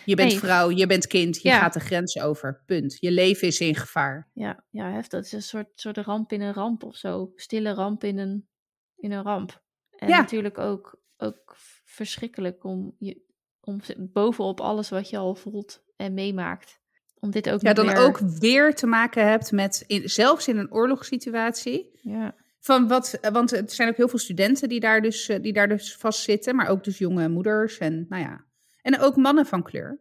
[0.06, 0.40] Je bent Nee.
[0.40, 1.60] vrouw, je bent kind, je Ja.
[1.60, 2.64] gaat de grens over.
[2.66, 2.98] Punt.
[3.00, 4.30] Je leven is in gevaar.
[4.34, 5.10] Ja, ja heftig.
[5.12, 7.32] Dat is een soort, soort ramp in een ramp of zo.
[7.36, 8.48] Stille ramp in een,
[8.96, 9.64] in een ramp.
[9.90, 10.18] En Ja.
[10.20, 13.22] natuurlijk ook, ook verschrikkelijk om, je,
[13.62, 16.80] om bovenop alles wat je al voelt en meemaakt.
[17.20, 20.72] Om dit ook Ja, dan ook weer te maken hebt met, in, zelfs in een
[20.72, 25.42] oorlogssituatie, Ja, Van wat, want er zijn ook heel veel studenten die daar dus, eh,
[25.42, 28.46] die daar dus vastzitten, maar ook dus jonge moeders en nou ja.
[28.82, 29.98] En ook mannen van kleur.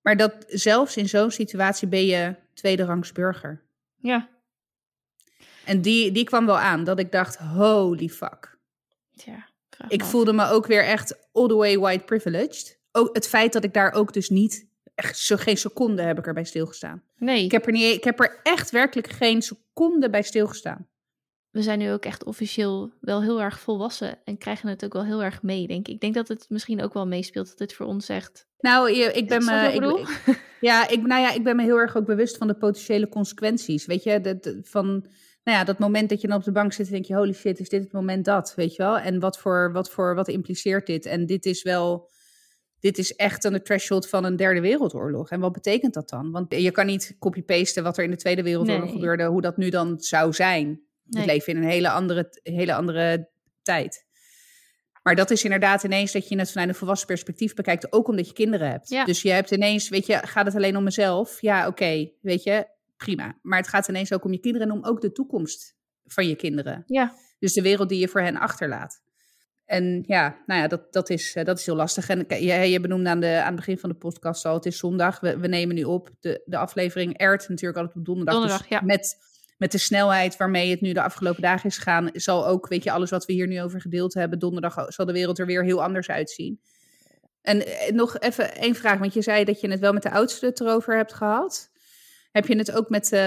[0.00, 3.62] Maar dat zelfs in zo'n situatie ben je tweederangs burger.
[3.96, 4.32] ja.
[5.64, 8.58] En die, die kwam wel aan, dat ik dacht, holy fuck.
[9.70, 10.10] Vraag Ik af.
[10.10, 12.78] voelde me ook weer echt all the way white privileged.
[12.92, 16.26] Ook het feit dat ik daar ook dus niet, echt zo, geen seconde heb ik
[16.26, 17.02] erbij stilgestaan.
[17.16, 20.86] Nee, Ik heb, er niet, ik heb er echt werkelijk geen seconde bij stilgestaan.
[21.54, 25.04] We zijn nu ook echt officieel wel heel erg volwassen en krijgen het ook wel
[25.04, 25.94] heel erg mee, denk ik.
[25.94, 28.46] Ik denk dat het misschien ook wel meespeelt dat dit voor ons echt...
[28.58, 29.72] Nou, je- ik ben me.
[29.72, 30.40] ik
[30.70, 33.86] ja, ik, nou ja, ik ben me heel erg ook bewust van de potentiële consequenties.
[33.86, 34.86] Weet je, de- van
[35.44, 37.32] nou ja, dat moment dat je dan op de bank zit en denk je, holy
[37.32, 38.52] shit, is dit het moment dat?
[38.56, 38.98] Weet je wel?
[38.98, 41.06] En wat voor, wat voor, wat impliceert dit?
[41.06, 42.10] En dit is wel,
[42.80, 45.30] dit is echt aan de threshold van een derde wereldoorlog.
[45.30, 46.30] En wat betekent dat dan?
[46.30, 48.92] Want je kan niet copy-pasten wat er in de Tweede Wereldoorlog Nee.
[48.94, 50.80] gebeurde, hoe dat nu dan zou zijn.
[51.04, 51.26] Nee.
[51.26, 53.28] We leven in een hele andere, hele andere
[53.62, 54.04] tijd.
[55.02, 58.26] Maar dat is inderdaad ineens dat je het vanuit een volwassen perspectief bekijkt, ook omdat
[58.26, 58.88] je kinderen hebt.
[58.88, 59.04] Ja.
[59.04, 61.40] Dus je hebt ineens, weet je, gaat het alleen om mezelf?
[61.40, 63.38] Ja, oké, weet je, prima.
[63.42, 66.36] Maar het gaat ineens ook om je kinderen en om ook de toekomst van je
[66.36, 66.82] kinderen.
[66.86, 69.02] Ja, Dus de wereld die je voor hen achterlaat.
[69.64, 72.08] En ja, nou ja, dat, dat, is, eh, dat is heel lastig.
[72.08, 74.78] En je, je benoemde aan, de, aan het begin van de podcast al, het is
[74.78, 75.20] zondag.
[75.20, 76.10] We, we nemen nu op.
[76.20, 78.34] De, de aflevering airt natuurlijk altijd op donderdag.
[78.34, 78.80] Donderdag, dus ja.
[78.84, 79.16] met,
[79.64, 82.90] met de snelheid waarmee het nu de afgelopen dagen is gegaan, zal ook, weet je,
[82.90, 85.82] alles wat we hier nu over gedeeld hebben, donderdag zal de wereld er weer heel
[85.82, 86.60] anders uitzien.
[87.42, 90.10] En eh, nog even één vraag, want je zei dat je het wel met de
[90.10, 91.70] oudste het erover hebt gehad.
[92.30, 93.20] Heb je het ook met, eh,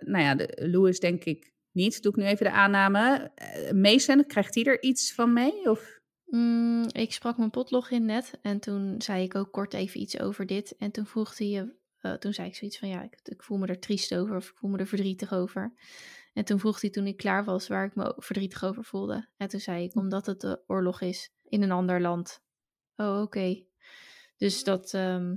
[0.00, 3.30] nou ja, de, Louis denk ik niet, doe ik nu even de aanname.
[3.34, 5.70] Eh, Mason, krijgt hij er iets van mee?
[5.70, 6.00] Of?
[6.26, 10.20] Mm, ik sprak mijn potlog in net en toen zei ik ook kort even iets
[10.20, 10.74] over dit.
[10.78, 13.66] En toen vroeg hij, eh, toen zei ik zoiets van ja, ik, ik voel me
[13.66, 15.74] er triest over of ik voel me er verdrietig over.
[16.32, 19.28] En toen vroeg hij toen ik klaar was waar ik me verdrietig over voelde.
[19.36, 22.42] En toen zei ik omdat het de oorlog is in een ander land.
[22.96, 23.64] Oh, oké.
[24.36, 25.34] Dus dat, ehm,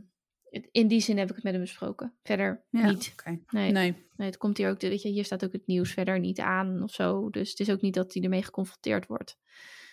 [0.72, 2.16] in die zin heb ik het met hem besproken.
[2.24, 3.14] Verder niet.
[3.50, 4.08] Nee, Nee.
[4.16, 6.84] nee, het komt hier ook, weet je, hier staat ook het nieuws verder niet aan
[6.84, 7.30] of zo.
[7.30, 9.38] Dus het is ook niet dat hij ermee geconfronteerd wordt.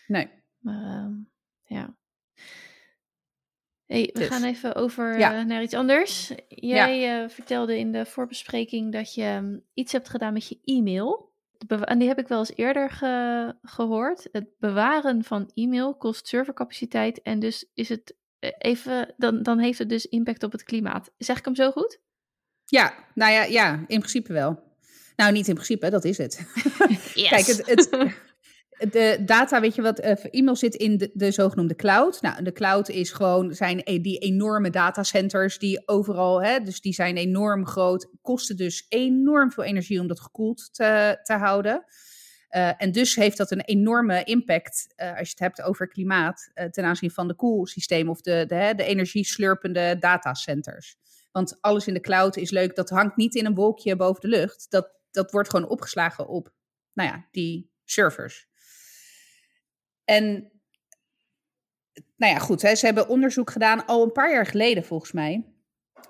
[0.07, 0.31] nee.
[0.59, 1.13] Maar ehm,
[1.65, 1.97] ja.
[3.93, 4.29] Hey, we Dus.
[4.29, 5.39] gaan even over Ja.
[5.39, 6.33] eh, naar iets anders.
[6.49, 11.31] Jij eh, vertelde in de voorbespreking dat je ehm, iets hebt gedaan met je e-mail.
[11.85, 14.29] En die heb ik wel eens eerder ge- gehoord.
[14.33, 19.79] Het bewaren van e-mail kost servercapaciteit en dus is het eh, even, dan, dan heeft
[19.79, 21.11] het dus impact op het klimaat.
[21.19, 21.99] Zeg ik hem zo goed?
[22.65, 24.63] Ja, nou ja, ja, in principe wel.
[25.17, 26.47] Nou, niet in principe, dat is het.
[27.15, 27.29] Yes.
[27.29, 27.89] Kijk, het, het,
[28.91, 32.23] de data, weet je wat, eh, e-mail zit in de, de zogenoemde cloud.
[32.23, 36.93] Nou, de cloud is gewoon, zijn e- die enorme datacenters die overal, hè, dus die
[36.93, 41.85] zijn enorm groot, kosten dus enorm veel energie om dat gekoeld te, te houden.
[42.49, 46.51] Eh, en dus heeft dat een enorme impact eh, als je het hebt over klimaat
[46.71, 50.97] ten aanzien van de koelsysteem of de, de, de energieslurpende datacenters.
[51.33, 54.29] Want alles in de cloud is leuk, dat hangt niet in een wolkje boven de
[54.29, 54.67] lucht.
[54.71, 56.53] Dat, dat wordt gewoon opgeslagen op,
[56.93, 58.51] nou ja, die servers.
[60.13, 60.51] En,
[62.17, 65.47] nou ja, goed, hè, ze hebben onderzoek gedaan al een paar jaar geleden volgens mij.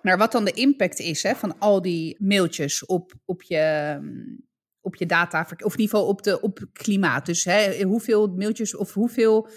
[0.02, 4.46] Naar wat dan de impact is hè, van al die mailtjes op, op je, mm,
[4.80, 7.26] op je data, of in ieder geval op, de, op klimaat.
[7.26, 9.48] Dus hè, hoeveel mailtjes of hoeveel,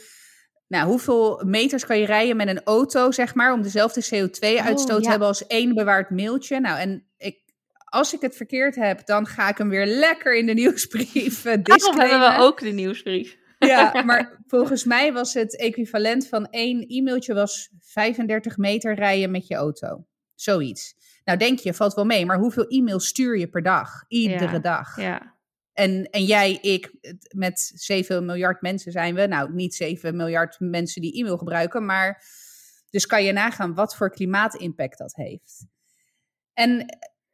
[0.67, 5.03] nou, hoeveel meters kan je rijden met een auto, zeg maar, om dezelfde CO2-uitstoot Oh,
[5.03, 6.59] te hebben als één bewaard mailtje.
[6.59, 7.39] Nou, en ik,
[7.85, 11.53] als ik het verkeerd heb, dan ga ik hem weer lekker in de nieuwsbrief uh,
[11.63, 13.43] Daarom hebben we ook de nieuwsbrief.
[13.67, 19.47] ja, maar volgens mij was het equivalent van één e-mailtje was 35 meter rijden met
[19.47, 20.05] je auto.
[20.35, 20.95] Zoiets.
[21.23, 23.89] Nou denk je, valt wel mee, maar hoeveel e-mails stuur je per dag?
[24.07, 25.01] Iedere Ja, dag.
[25.01, 25.35] Ja,
[25.73, 26.91] En, en jij, ik,
[27.35, 29.27] met 7 miljard mensen zijn we.
[29.27, 32.23] Nou, niet 7 miljard mensen die e-mail gebruiken, maar
[32.89, 35.65] dus kan je nagaan wat voor klimaatimpact dat heeft.
[36.53, 36.85] En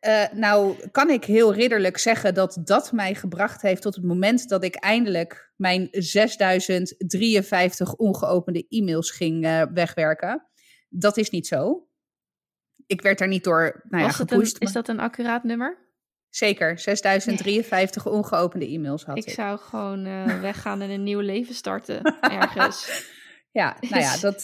[0.08, 4.50] Uh, nou, kan ik heel ridderlijk zeggen dat dat mij gebracht heeft tot het moment
[4.50, 10.48] dat ik eindelijk mijn 6053 ongeopende e-mails ging uh, wegwerken.
[10.90, 11.88] Dat is niet zo.
[12.86, 14.56] Ik werd daar niet door nou ja, gepusht.
[14.56, 15.90] Een, is dat een accuraat nummer?
[16.30, 18.14] Zeker, 6053 nee.
[18.14, 19.26] ongeopende e-mails had ik.
[19.26, 22.02] Ik zou gewoon uh, weggaan en een nieuw leven starten
[22.42, 23.08] ergens.
[23.52, 24.44] ja, nou ja, dat,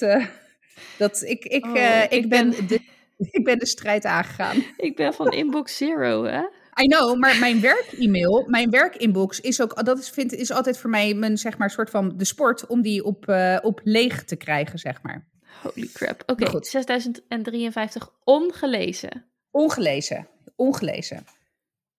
[0.97, 2.67] dat ik, ik, oh, ik, ik ben, ben...
[2.67, 2.95] De,
[3.37, 4.63] ik ben de strijd aangegaan.
[4.77, 6.41] Ik ben van inbox zero, hè?
[6.81, 10.89] I know, maar mijn werk-e-mail, mijn werk-inbox is ook, dat is, vind, is altijd voor
[10.89, 14.35] mij mijn, zeg maar, soort van de sport om die op, uh, op leeg te
[14.35, 15.27] krijgen, zeg maar.
[15.61, 16.23] Holy crap.
[16.25, 19.25] Oké, okay, 6053 ongelezen.
[19.51, 21.25] Ongelezen, ongelezen.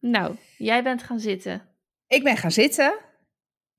[0.01, 1.63] Nou, jij bent gaan zitten.
[2.07, 2.99] Ik ben gaan zitten.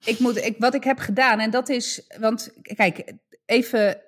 [0.06, 3.14] Ik moet, ik, wat ik heb gedaan, en dat is, want kijk,
[3.46, 4.02] even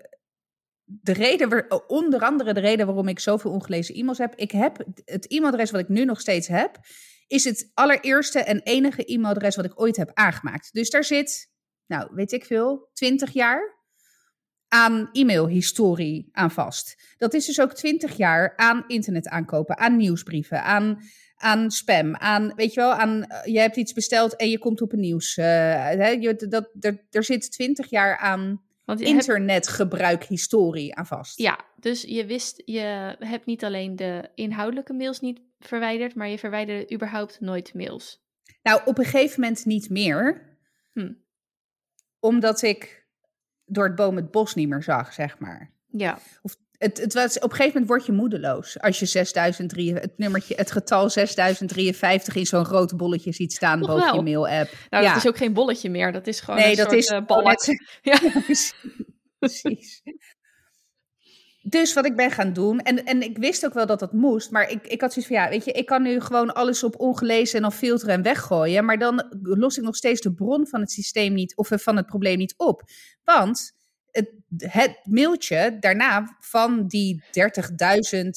[1.02, 4.36] de reden, onder andere de reden waarom ik zoveel ongelezen e-mails heb.
[4.36, 6.80] Ik heb het e-mailadres wat ik nu nog steeds heb,
[7.28, 10.74] is het allereerste en enige e-mailadres wat ik ooit heb aangemaakt.
[10.74, 11.52] Dus daar zit,
[11.88, 13.80] nou weet ik veel, 20 jaar
[14.68, 17.16] aan e-mailhistorie aan vast.
[17.18, 21.00] Dat is dus ook 20 jaar aan internet aankopen, aan nieuwsbrieven, aan,
[21.36, 24.94] aan spam, aan, weet je wel, aan, je hebt iets besteld en je komt op
[24.94, 25.38] een nieuws.
[25.38, 28.62] Uh, hè, dat, er, er zit 20 jaar aan
[28.98, 31.38] want internetgebruikhistorie aan vast.
[31.38, 36.40] Ja, dus je wist, je hebt niet alleen de inhoudelijke mails niet verwijderd, maar je
[36.40, 38.24] verwijderde überhaupt nooit mails.
[38.64, 40.50] Nou, op een gegeven moment niet meer.
[40.94, 41.14] Hm.
[42.20, 43.08] Omdat ik
[43.66, 45.74] door het boom het bos niet meer zag, zeg maar.
[45.88, 46.20] Ja.
[46.42, 50.14] Of het, het was, op een gegeven moment word je moedeloos als je 6003, het
[50.18, 54.16] nummertje, het getal 6053 in zo'n groot bolletje ziet staan boven wel.
[54.16, 54.72] je mail-app.
[54.90, 55.14] Nou, ja.
[55.14, 57.26] dat is ook geen bolletje meer, dat is gewoon nee, een dat soort is, uh,
[57.26, 57.60] balk.
[58.02, 58.20] Ja.
[58.22, 58.42] ja,
[59.40, 60.02] precies.
[61.62, 64.52] Dus wat ik ben gaan doen, en, en ik wist ook wel dat dat moest,
[64.52, 67.00] maar ik, ik had zoiets van, ja, weet je, ik kan nu gewoon alles op
[67.00, 70.80] ongelezen en dan filteren en weggooien, maar dan los ik nog steeds de bron van
[70.80, 72.84] het systeem niet, of van het probleem niet op.
[73.24, 73.74] Want
[74.12, 78.30] het, het mailtje daarna van die 30.000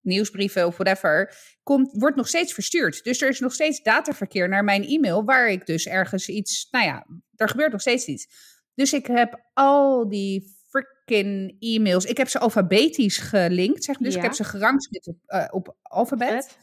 [0.00, 3.04] nieuwsbrieven of whatever, komt, wordt nog steeds verstuurd.
[3.04, 6.84] Dus er is nog steeds dataverkeer naar mijn e-mail, waar ik dus ergens iets, nou
[6.84, 8.26] ja, er gebeurt nog steeds iets.
[8.74, 14.08] Dus ik heb al die freaking e-mails, ik heb ze alfabetisch gelinkt, zeg maar.
[14.08, 16.58] Dus ik heb ze gerangschikt op, uh, op alfabet.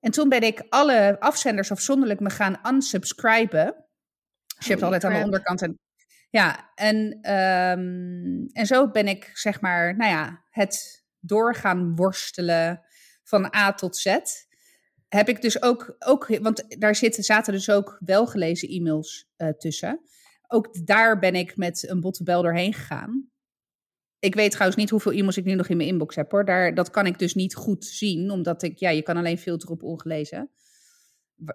[0.00, 3.74] En toen ben ik alle afzenders afzonderlijk me gaan unsubscriben.
[4.56, 5.78] Dus je hebt altijd aan de onderkant een
[6.30, 6.96] ja, en,
[7.32, 12.82] um, en zo ben ik, zeg maar, nou ja, het doorgaan worstelen
[13.22, 14.16] van A tot Z.
[15.08, 20.00] Heb ik dus ook, ook want daar zitten, zaten dus ook welgelezen e-mails uh, tussen.
[20.46, 23.30] Ook daar ben ik met een bottebel doorheen gegaan.
[24.18, 26.44] Ik weet trouwens niet hoeveel e-mails ik nu nog in mijn inbox heb hoor.
[26.44, 29.74] Daar, dat kan ik dus niet goed zien, omdat ik, ja, je kan alleen filteren
[29.74, 30.50] op ongelezen.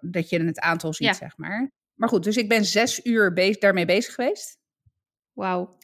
[0.02, 1.14] Dat je het aantal ziet, ja.
[1.14, 1.72] zeg maar.
[1.94, 4.58] Maar goed, dus ik ben zes uur bezig, daarmee bezig geweest.
[5.36, 5.78] Wauw.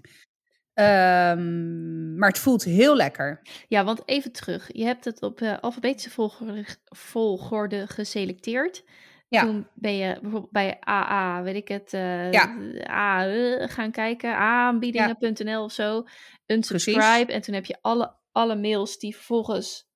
[0.73, 3.41] Um, maar het voelt heel lekker.
[3.67, 4.69] Ja, want even terug.
[4.73, 8.83] Je hebt het op uh, alfabetische volgorde, volgorde, geselecteerd.
[9.27, 9.41] Ja.
[9.41, 12.57] Toen ben je bijvoorbeeld bij AA, weet ik het, uh, ja.
[12.89, 15.63] A, uh, gaan kijken, aanbiedingen.nl ja.
[15.63, 16.05] of zo.
[16.45, 16.99] Unsubscribe.
[16.99, 17.35] Precies.
[17.35, 19.89] En toen heb je alle, alle mails die vervolgens,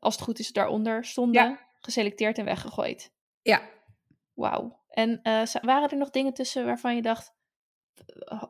[0.00, 1.58] als het goed is, daaronder stonden, ja.
[1.80, 3.12] geselecteerd en weggegooid.
[3.42, 3.60] Ja.
[4.34, 4.84] Wauw.
[4.88, 5.20] En
[5.62, 7.34] waren er nog dingen tussen waarvan je dacht,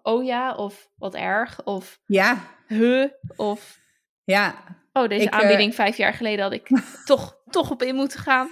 [0.02, 3.80] oh ja, of wat erg, of ja, huh, of
[4.24, 4.54] ja.
[4.92, 6.68] Oh, deze ik, aanbieding uh, vijf jaar geleden had ik
[7.04, 8.48] toch, toch op in moeten gaan.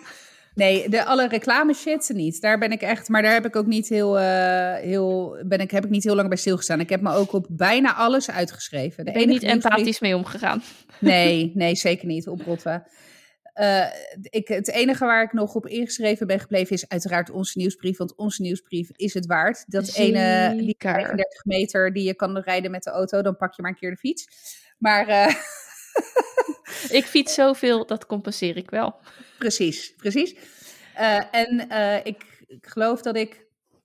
[0.55, 2.41] Nee, de, alle reclame shit niet.
[2.41, 5.71] Daar ben ik echt, maar daar heb ik ook niet heel, uh, heel, ben ik,
[5.71, 6.81] heb ik niet heel lang bij stilgestaan.
[6.81, 9.05] Ik heb me ook op bijna alles uitgeschreven.
[9.05, 10.63] De ben je niet empathisch mee omgegaan?
[10.99, 12.29] Nee, nee, zeker niet.
[12.29, 12.87] Oprotten.
[13.55, 13.87] Uh,
[14.21, 17.97] ik, het enige waar ik nog op ingeschreven ben gebleven is uiteraard onze nieuwsbrief.
[17.97, 19.65] Want onze nieuwsbrief is het waard.
[19.67, 20.21] Dat Zeker.
[20.21, 23.71] ene, die 35 meter die je kan rijden met de auto, dan pak je maar
[23.71, 24.27] een keer de fiets.
[24.79, 25.09] Maar.
[25.09, 25.35] Uh,
[26.99, 28.97] ik fiets zoveel, dat compenseer ik wel.
[29.39, 30.35] Precies, precies.
[30.99, 31.69] Uh, en
[32.05, 33.44] ik, ik geloof dat ik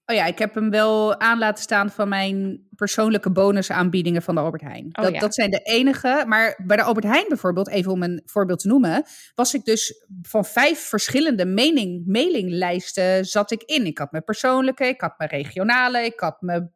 [0.10, 4.41] Oh ja, ik heb hem wel aan laten staan van mijn persoonlijke bonusaanbiedingen van de
[4.41, 4.86] Albert Heijn.
[4.86, 5.19] Oh, dat, ja.
[5.19, 6.24] dat zijn de enige.
[6.28, 9.04] Maar bij de Albert Heijn bijvoorbeeld, even om een voorbeeld te noemen,
[9.36, 13.86] was ik dus van vijf verschillende mening, mailinglijsten zat ik in.
[13.86, 16.74] Ik had mijn persoonlijke, ik had mijn regionale, ik had mijn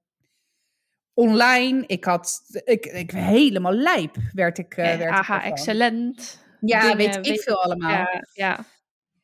[1.14, 4.78] online, ik had, ik, ik helemaal lijp werd ik.
[4.78, 6.42] Uh, werd aha, excellent.
[6.60, 7.90] Ja, Dingen, weet ik weet, veel allemaal.
[7.90, 8.66] Ja, ja.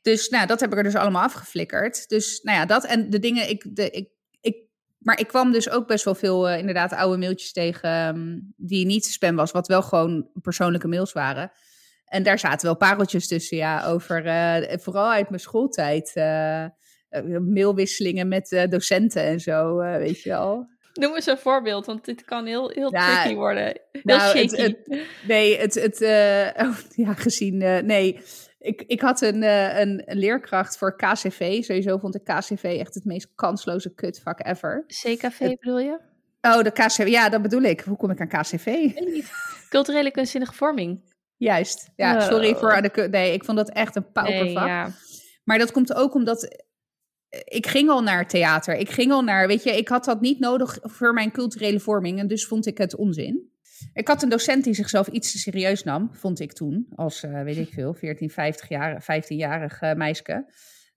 [0.02, 2.10] Dus nou, dat heb ik er dus allemaal afgeflikkerd.
[2.10, 4.10] Dus nou ja, dat en de dingen, ik, de, ik,
[4.42, 4.58] ik,
[4.98, 8.86] maar ik kwam dus ook best wel veel uh, inderdaad oude mailtjes tegen um, die
[8.86, 11.52] niet spam was, wat wel gewoon persoonlijke mails waren.
[12.06, 16.12] En daar zaten wel pareltjes tussen, ja, over uh, vooral uit mijn schooltijd.
[16.16, 16.66] Uh,
[17.40, 20.68] mailwisselingen met docenten en zo, weet je wel.
[20.94, 23.66] Noem eens een voorbeeld, want dit kan heel, heel tricky worden.
[23.92, 24.62] Heel nou, shaky.
[24.62, 26.02] Het, nee, het, het
[26.66, 28.20] oh, ja, gezien, nee.
[28.60, 29.44] Ik, ik had een,
[29.82, 31.64] een, leerkracht voor KCV.
[31.64, 34.84] Sowieso vond ik KCV echt het meest kansloze kutvak ever.
[34.88, 36.00] CKV bedoel je?
[36.42, 37.06] Oh, de KCV.
[37.08, 37.80] Ja, dat bedoel ik.
[37.80, 38.92] Hoe kom ik aan KCV?
[39.70, 41.02] Culturele kunstzinnige vorming.
[41.38, 41.90] Juist.
[41.96, 43.08] Ja, sorry voor de...
[43.12, 44.46] Nee, ik vond dat echt een paupervak.
[44.46, 44.92] Nee, ja.
[45.44, 46.66] Maar dat komt ook omdat...
[47.30, 48.76] Ik ging al naar theater.
[48.76, 49.48] Ik ging al naar...
[49.48, 52.20] Weet je, ik had dat niet nodig voor mijn culturele vorming.
[52.20, 53.52] En dus vond ik het onzin.
[53.94, 56.88] Ik had een docent die zichzelf iets te serieus nam, vond ik toen.
[56.96, 60.46] Als, uh, weet ik veel, 14, 50 jaar, 15-jarig uh, meisje.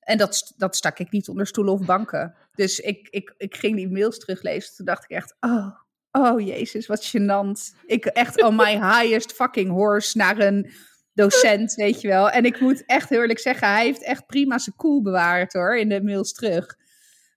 [0.00, 2.34] En dat, dat stak ik niet onder stoelen of banken.
[2.54, 4.74] Dus ik, ik, ik ging die mails teruglezen.
[4.76, 7.80] Toen dacht ik echt, oh, oh jezus, wat gênant.
[7.86, 10.70] Ik echt on my highest fucking horse naar een
[11.14, 12.30] docent, weet je wel.
[12.30, 15.76] En ik moet echt heel eerlijk zeggen, hij heeft echt prima zijn cool bewaard hoor,
[15.76, 16.76] in de mails terug.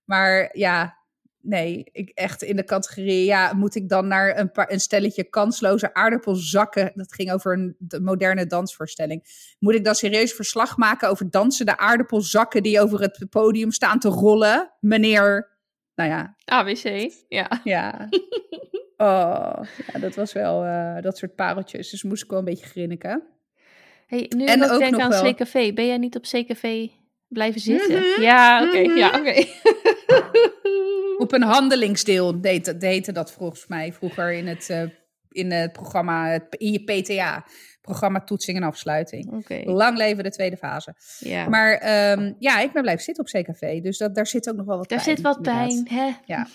[0.05, 0.97] Maar ja,
[1.45, 5.23] nee, ik echt in de categorie, ja, moet ik dan naar een, paar, een stelletje
[5.23, 9.23] kansloze aardappelzakken, dat ging over een moderne dansvoorstelling,
[9.59, 14.09] moet ik dan serieus verslag maken over dansende aardappelzakken die over het podium staan te
[14.09, 15.57] rollen, meneer,
[15.95, 16.35] nou ja.
[16.45, 17.61] ABC, ja.
[17.63, 18.07] Ja.
[18.97, 19.59] Oh,
[19.91, 23.23] ja, dat was wel uh, dat soort pareltjes, dus moest ik wel een beetje grinniken.
[24.07, 25.33] Hey, nu en ook denk aan wel...
[25.33, 26.87] CKV, ben jij niet op CKV
[27.27, 27.99] blijven zitten?
[27.99, 28.21] Mhm.
[28.21, 29.19] Ja, oké, ja, mhm.
[29.19, 29.33] oké.
[31.17, 34.81] Op een handelingsdeel deed, heette dat volgens mij vroeger in het, uh,
[35.29, 37.45] in het programma, in je PTA.
[37.81, 39.33] Programma Toetsing en Afsluiting.
[39.33, 39.63] Okay.
[39.63, 40.95] Lang leven de tweede fase.
[41.19, 41.49] Ja.
[41.49, 41.71] Maar
[42.11, 43.81] um, ja, ik ben blijven zitten op CKV.
[43.81, 45.21] Dus dat, daar zit ook nog wel wat daar pijn.
[45.21, 46.11] Daar zit wat pijn, hè?
[46.25, 46.47] Ja.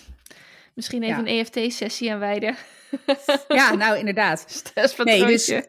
[0.73, 2.55] Misschien even een EFT-sessie aan wijden.
[3.47, 4.45] Ja, nou inderdaad.
[5.03, 5.61] Nee, dus,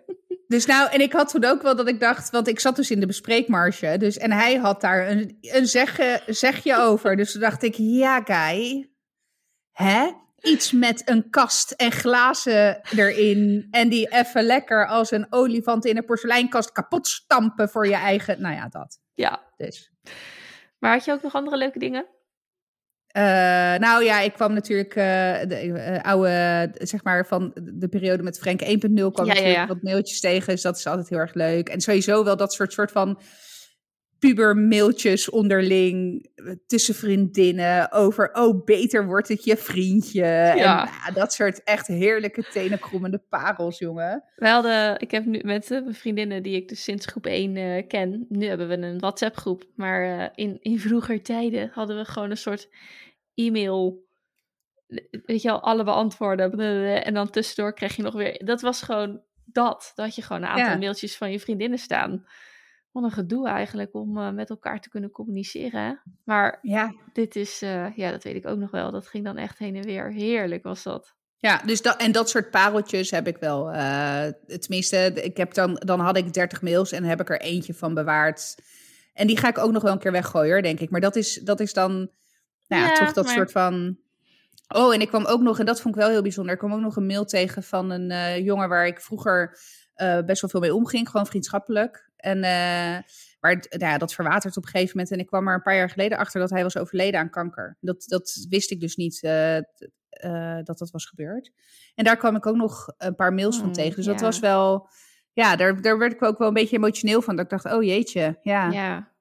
[0.52, 2.90] dus nou, en ik had toen ook wel dat ik dacht, want ik zat dus
[2.90, 3.96] in de bespreekmarge.
[3.98, 7.16] Dus, en hij had daar een, een zegje, zegje over.
[7.16, 8.90] Dus toen dacht ik, ja, guy.
[9.72, 10.10] Hè?
[10.40, 13.68] Iets met een kast en glazen erin.
[13.70, 18.40] En die even lekker als een olifant in een porseleinkast kapot stampen voor je eigen.
[18.40, 19.00] Nou ja, dat.
[19.14, 19.42] Ja.
[19.56, 19.92] Dus.
[20.78, 22.06] Maar had je ook nog andere leuke dingen?
[23.16, 23.22] Uh,
[23.79, 25.05] nou ja, ik kwam natuurlijk uh,
[25.48, 29.61] de uh, oude, zeg maar, van de periode met Frank 1.0 kwam ja, natuurlijk ja,
[29.61, 29.66] ja.
[29.66, 30.53] wat mailtjes tegen.
[30.53, 31.68] Dus dat is altijd heel erg leuk.
[31.68, 33.18] En sowieso wel dat soort, soort van
[34.22, 36.26] puber mailtjes onderling
[36.66, 40.24] tussen vriendinnen over, oh, beter wordt het je vriendje.
[40.24, 40.50] Ja.
[40.50, 44.24] En ja, dat soort echt heerlijke tenenkrommende parels, jongen.
[44.37, 48.26] We hadden, ik heb nu met mijn vriendinnen die ik dus sinds groep 1 ken,
[48.28, 49.64] nu hebben we een WhatsApp groep.
[49.74, 52.68] Maar in, in vroeger tijden hadden we gewoon een soort
[53.35, 54.06] e-mail,
[55.11, 57.04] weet je al, alle beantwoorden.
[57.04, 59.92] En dan tussendoor kreeg je nog weer, dat was gewoon dat.
[59.94, 62.26] Dat je gewoon een aantal mailtjes van je vriendinnen staan.
[62.92, 66.00] Wat een gedoe eigenlijk om uh, met elkaar te kunnen communiceren.
[66.24, 66.94] Maar ja.
[67.12, 68.90] dit is, uh, ja, dat weet ik ook nog wel.
[68.90, 70.12] Dat ging dan echt heen en weer.
[70.12, 71.14] Heerlijk was dat.
[71.37, 73.72] Ja, dus dat, en dat soort pareltjes heb ik wel.
[73.72, 74.24] Uh,
[74.59, 77.94] tenminste, ik heb dan, dan had ik 30 mails en heb ik er eentje van
[77.94, 78.55] bewaard.
[79.14, 80.90] En die ga ik ook nog wel een keer weggooien, denk ik.
[80.90, 82.11] Maar dat is, dat is dan
[82.68, 83.96] nou ja, toch dat soort van.
[84.68, 86.52] Oh, en ik kwam ook nog, en dat vond ik wel heel bijzonder.
[86.52, 89.59] Ik kwam ook nog een mail tegen van een uh, jongen waar ik vroeger
[90.02, 92.10] uh, best wel veel mee omging, gewoon vriendschappelijk.
[92.16, 92.98] En uh,
[93.40, 95.14] maar nou ja, dat verwatert op een gegeven moment.
[95.14, 97.76] En ik kwam er een paar jaar geleden achter dat hij was overleden aan kanker.
[97.80, 99.20] Dat, dat wist ik dus niet
[100.64, 101.50] dat dat was gebeurd.
[101.94, 103.96] En daar kwam ik ook nog een paar mails van hmm, tegen.
[103.96, 104.88] Dus dat was wel,
[105.32, 107.36] ja, daar, daar werd ik ook wel een beetje emotioneel van.
[107.36, 108.70] Dat ik dacht, oh jeetje, ja.
[108.70, 109.12] ja.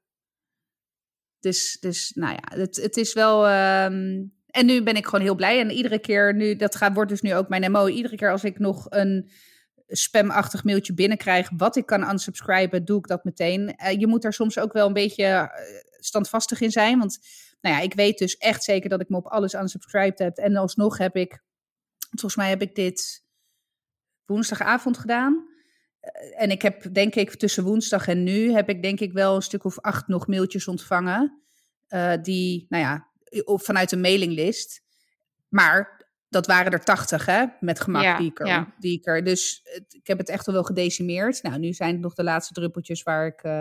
[1.39, 3.50] Dus, dus nou ja, het, het is wel.
[3.84, 5.60] Um, en nu ben ik gewoon heel blij.
[5.60, 7.88] En iedere keer nu, dat gaat, wordt dus nu ook mijn MO.
[7.88, 9.30] Iedere keer als ik nog een
[9.92, 13.76] spamachtig mailtje binnenkrijg, wat ik kan unsubscriben, doe ik dat meteen.
[13.84, 15.48] Uh, je moet daar soms ook wel een beetje uh,
[16.00, 17.00] standvastig in zijn.
[17.00, 17.20] Want
[17.62, 20.38] nou ja, ik weet dus echt zeker dat ik me op alles unsubscribed heb.
[20.38, 21.44] En alsnog heb ik,
[22.10, 23.24] volgens mij heb ik dit
[24.26, 25.50] woensdagavond gedaan.
[26.00, 29.36] Eh, en ik heb denk ik tussen woensdag en nu heb ik denk ik wel
[29.36, 31.39] een stuk of acht nog mailtjes ontvangen.
[32.22, 33.08] Die, nou ja,
[33.46, 34.82] vanuit een mailinglist.
[35.50, 36.01] Maar
[36.32, 39.24] dat waren er tachtig, hè, met gemak die, ik er, die ik er.
[39.24, 41.44] Dus ik heb het echt wel gedecimeerd.
[41.44, 43.52] Nou, nu zijn het nog de laatste druppeltjes waar ik, uh,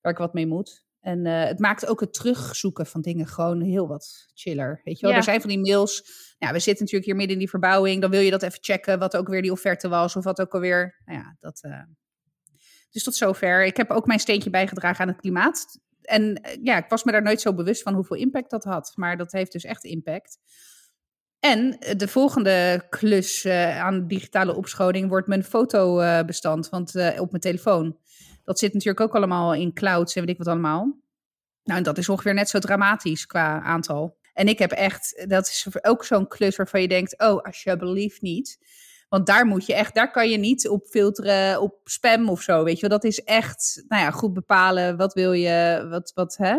[0.00, 0.86] waar ik wat mee moet.
[1.00, 4.80] En uh, het maakt ook het terugzoeken van dingen gewoon heel wat chiller.
[4.84, 6.02] Weet je wel, er zijn van die mails.
[6.38, 8.00] Ja, we zitten natuurlijk hier midden in die verbouwing.
[8.00, 10.16] Dan wil je dat even checken, wat ook weer die offerte was.
[10.16, 11.02] Of wat ook alweer.
[11.04, 11.62] Nou ja, dat.
[11.62, 11.82] Uh...
[12.90, 13.64] Dus tot zover.
[13.64, 15.80] Ik heb ook mijn steentje bijgedragen aan het klimaat.
[16.02, 18.92] En ja, ik was me daar nooit zo bewust van hoeveel impact dat had.
[18.94, 20.38] Maar dat heeft dus echt impact.
[21.40, 27.42] En de volgende klus uh, aan digitale opschoning wordt mijn fotobestand want, uh, op mijn
[27.42, 27.96] telefoon.
[28.44, 30.98] Dat zit natuurlijk ook allemaal in clouds en weet ik wat allemaal.
[31.64, 34.16] Nou, en dat is ongeveer net zo dramatisch qua aantal.
[34.32, 38.58] En ik heb echt, dat is ook zo'n klus waarvan je denkt, oh, alsjeblieft niet.
[39.08, 42.64] Want daar moet je echt, daar kan je niet op filteren, op spam of zo,
[42.64, 42.98] weet je wel.
[42.98, 46.58] Dat is echt, nou ja, goed bepalen, wat wil je, wat, wat, hè?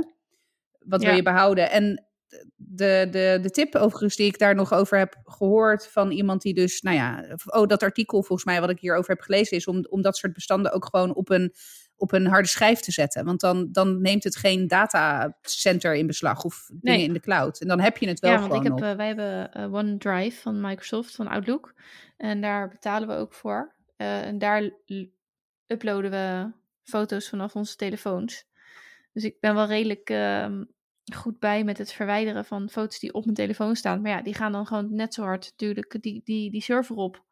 [0.79, 1.71] Wat wil je behouden?
[1.71, 2.08] En
[2.55, 6.53] de, de, de tip overigens die ik daar nog over heb gehoord van iemand die
[6.53, 9.85] dus, nou ja, oh, dat artikel volgens mij wat ik hierover heb gelezen is om,
[9.89, 11.53] om dat soort bestanden ook gewoon op een,
[11.95, 13.25] op een harde schijf te zetten.
[13.25, 17.61] Want dan, dan neemt het geen datacenter in beslag of dingen in de cloud.
[17.61, 20.41] En dan heb je het wel ja, want ik heb, uh, wij hebben uh, OneDrive
[20.41, 21.73] van Microsoft, van Outlook.
[22.17, 23.75] En daar betalen we ook voor.
[23.97, 24.69] Uh, en daar
[25.67, 26.51] uploaden we
[26.83, 28.47] foto's vanaf onze telefoons.
[29.13, 30.63] Dus ik ben wel redelijk ehm,
[31.15, 34.01] goed bij met het verwijderen van foto's die op mijn telefoon staan.
[34.01, 37.23] Maar ja, die gaan dan gewoon net zo hard natuurlijk die, die, die server op.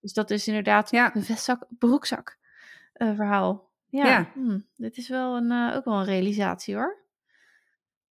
[0.00, 1.14] Dus dat is inderdaad ja.
[1.14, 2.38] een vestzak, broekzak
[2.94, 3.70] uh, verhaal.
[3.88, 4.30] Ja, ja.
[4.34, 7.04] Hm, dit is wel een, uh, ook wel een realisatie hoor.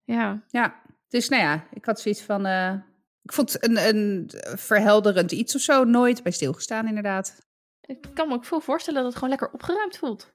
[0.04, 0.44] Ja.
[0.48, 2.46] Ja, dus nou ja, ik had zoiets van...
[2.46, 2.74] Uh,
[3.22, 7.46] ik vond een, een verhelderend iets of zo nooit bij stilgestaan inderdaad.
[7.80, 10.32] Ik kan me ook veel voorstellen dat het gewoon lekker opgeruimd voelt.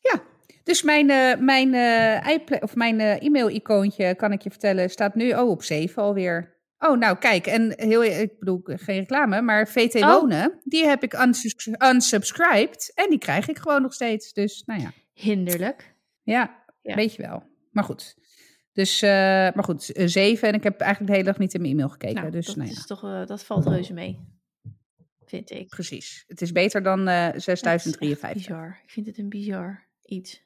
[0.00, 0.22] Ja,
[0.64, 5.32] dus mijn, uh, mijn, uh, of mijn uh, e-mail-icoontje, kan ik je vertellen, staat nu
[5.32, 6.60] oh, op 7 alweer.
[6.78, 10.12] Oh, nou kijk, en heel, ik bedoel geen reclame, maar VT oh.
[10.12, 11.56] Wonen, die heb ik uns
[11.88, 14.32] unsubscribed en die krijg ik gewoon nog steeds.
[14.32, 14.92] Dus, nou ja.
[15.12, 15.94] Hinderlijk.
[16.22, 16.94] Ja, ja.
[16.94, 17.42] weet je wel.
[17.70, 18.16] Maar goed.
[18.72, 21.88] Dus, maar goed, 7 en ik heb eigenlijk de hele dag niet in mijn e-mail
[21.88, 22.14] gekeken.
[22.14, 22.74] Nou, dus, dat, nou ja.
[22.74, 24.18] is toch, dat valt reuze mee.
[25.24, 25.68] Vind ik.
[25.68, 26.24] Precies.
[26.26, 26.98] Het is beter dan
[27.36, 28.32] 6053.
[28.32, 28.80] Bizar.
[28.84, 30.42] Ik vind het een bizar iets.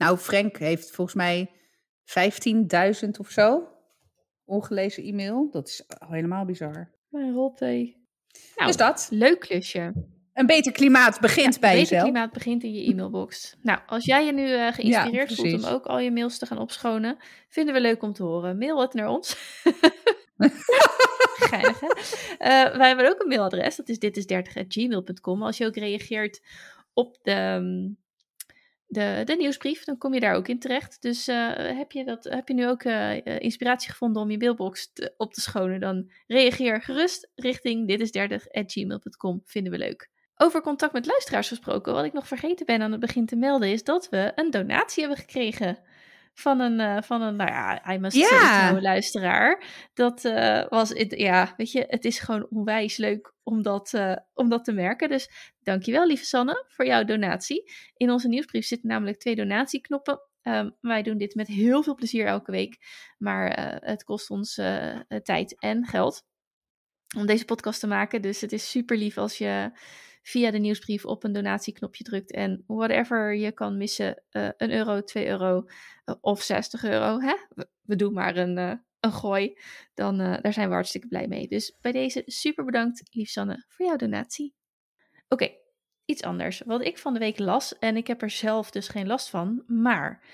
[0.00, 1.50] Nou, Frank heeft volgens mij
[3.04, 3.68] 15.000 of zo
[4.44, 5.48] ongelezen e-mail.
[5.50, 6.90] Dat is helemaal bizar.
[7.08, 7.94] Mijn rotte.
[8.54, 9.08] Nou, dus dat.
[9.10, 9.92] Leuk klusje.
[10.32, 12.00] Een beter klimaat begint ja, bij een jezelf.
[12.00, 13.56] beter klimaat begint in je e-mailbox.
[13.62, 16.46] nou, als jij je nu uh, geïnspireerd ja, voelt om ook al je mails te
[16.46, 17.16] gaan opschonen,
[17.48, 18.58] vinden we leuk om te horen.
[18.58, 19.36] Mail het naar ons.
[21.50, 21.86] Geinig, hè?
[21.86, 23.76] Uh, wij hebben ook een mailadres.
[23.76, 25.42] Dat is ditis30.gmail.com.
[25.42, 26.42] Als je ook reageert
[26.92, 27.96] op de,
[28.90, 31.02] de, de nieuwsbrief, dan kom je daar ook in terecht.
[31.02, 34.92] Dus uh, heb, je dat, heb je nu ook uh, inspiratie gevonden om je mailbox
[35.16, 39.42] op te schonen, dan reageer gerust richting ditis30.gmail.com.
[39.44, 40.10] Vinden we leuk.
[40.36, 43.68] Over contact met luisteraars gesproken, wat ik nog vergeten ben aan het begin te melden,
[43.68, 45.78] is dat we een donatie hebben gekregen
[46.40, 48.68] van een, uh, van een nou ja, hij must ja.
[48.68, 49.64] say luisteraar.
[49.94, 54.16] Dat uh, was, het, ja, weet je, het is gewoon onwijs leuk om dat, uh,
[54.34, 55.08] om dat te merken.
[55.08, 55.30] Dus
[55.62, 57.72] dankjewel, lieve Sanne, voor jouw donatie.
[57.96, 60.20] In onze nieuwsbrief zitten namelijk twee donatieknoppen.
[60.42, 62.76] Um, wij doen dit met heel veel plezier elke week,
[63.18, 64.54] maar het kost ons
[65.22, 66.22] tijd en geld
[67.16, 68.22] om deze podcast te maken.
[68.22, 69.70] Dus het is super lief als je
[70.30, 72.32] via de nieuwsbrief op een donatieknopje drukt.
[72.32, 75.64] En whatever je kan missen, uh, een euro, twee euro
[76.06, 77.20] uh, of 60 euro.
[77.20, 77.34] Hè?
[77.82, 79.58] We, doen maar een, uh, een gooi.
[79.94, 81.48] Dan daar zijn we hartstikke blij mee.
[81.48, 84.54] Dus bij deze super bedankt, lief Sanne, voor jouw donatie.
[85.28, 85.50] Oké,
[86.04, 86.62] iets anders.
[86.64, 89.62] Wat ik van de week las, en ik heb er zelf dus geen last van.
[89.66, 90.24] Maar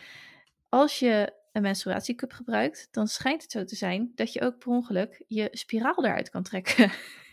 [0.68, 4.68] als je een menstruatiecup gebruikt, dan schijnt het zo te zijn dat je ook per
[4.68, 6.90] ongeluk je spiraal eruit kan trekken.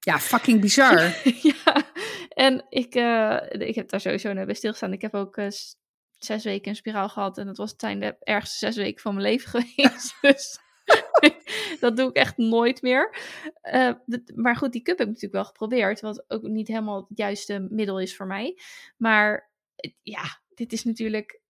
[0.00, 1.00] Ja, fucking bizar.
[1.64, 1.90] ja,
[2.28, 4.92] en ik, uh, ik heb daar sowieso naar bij stilgestaan.
[4.92, 5.48] Ik heb ook uh,
[6.18, 7.38] zes weken een spiraal gehad.
[7.38, 10.16] En dat was zijn de ergste zes weken van mijn leven geweest.
[10.22, 10.58] dus
[11.80, 13.16] dat doe ik echt nooit meer.
[13.62, 13.92] Uh,
[14.34, 16.00] maar goed, die cup heb ik natuurlijk wel geprobeerd.
[16.00, 18.58] Wat ook niet helemaal het juiste middel is voor mij.
[18.96, 19.50] Maar
[20.02, 21.40] ja, dit is natuurlijk...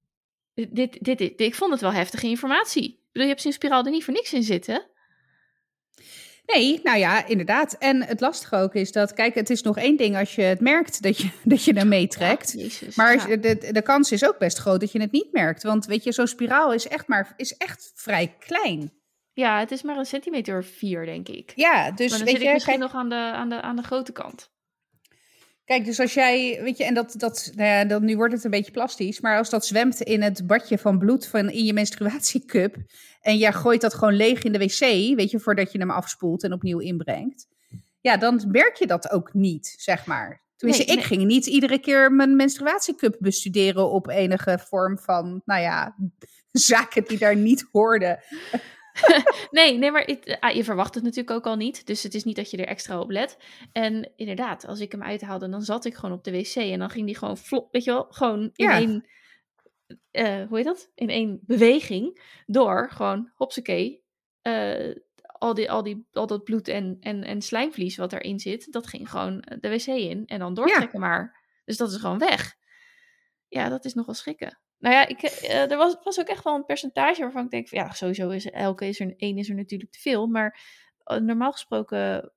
[0.55, 2.85] Dit, dit, dit, dit, ik vond het wel heftige informatie.
[2.85, 4.91] Ik bedoel, je hebt zo'n spiraal er niet voor niks in zitten.
[6.53, 7.73] Nee, nou ja, inderdaad.
[7.79, 10.61] En het lastige ook is dat, kijk, het is nog één ding als je het
[10.61, 12.53] merkt dat je, dat je er meetrekt.
[12.57, 13.37] Ja, maar ja.
[13.37, 15.63] de, de kans is ook best groot dat je het niet merkt.
[15.63, 18.93] Want weet je, zo'n spiraal is echt, maar, is echt vrij klein.
[19.33, 21.53] Ja, het is maar een centimeter of vier, denk ik.
[21.55, 23.61] Ja, dus maar dan weet zit je, ik misschien kijk, nog aan de, aan, de,
[23.61, 24.51] aan de grote kant.
[25.71, 28.45] Kijk, dus als jij, weet je, en dat, dat, nou ja, dan, nu wordt het
[28.45, 31.73] een beetje plastisch, maar als dat zwemt in het badje van bloed van in je
[31.73, 32.77] menstruatiecup
[33.21, 34.79] en jij gooit dat gewoon leeg in de wc,
[35.17, 37.47] weet je, voordat je hem afspoelt en opnieuw inbrengt,
[38.01, 40.43] ja, dan merk je dat ook niet, zeg maar.
[40.57, 45.61] Tenminste, Nee, ik ging niet iedere keer mijn menstruatiecup bestuderen op enige vorm van, nou
[45.61, 45.97] ja,
[46.53, 48.19] zaken die daar niet hoorden.
[49.51, 51.87] Nee, nee, maar het, ah, je verwacht het natuurlijk ook al niet.
[51.87, 53.37] Dus het is niet dat je er extra op let.
[53.73, 56.55] En inderdaad, als ik hem uithaalde, dan zat ik gewoon op de wc.
[56.55, 58.77] En dan ging die gewoon flop, weet je wel, gewoon in Ja.
[58.79, 59.07] één,
[60.11, 60.91] eh, hoe heet dat?
[60.95, 64.03] In één beweging door, gewoon, hopsakee,
[64.43, 68.73] eh, al, die, al, die, al dat bloed en, en, en slijmvlies wat erin zit,
[68.73, 71.39] dat ging gewoon de wc in en dan doortrekken maar.
[71.65, 72.57] Dus dat is gewoon weg.
[73.49, 74.59] Ja, dat is nogal schrikken.
[74.81, 77.69] Nou ja, ik, uh, er was, was ook echt wel een percentage waarvan ik denk,
[77.69, 80.27] van, ja, sowieso is elke is er één is er natuurlijk te veel.
[80.27, 80.61] Maar
[81.07, 82.33] uh, normaal gesproken,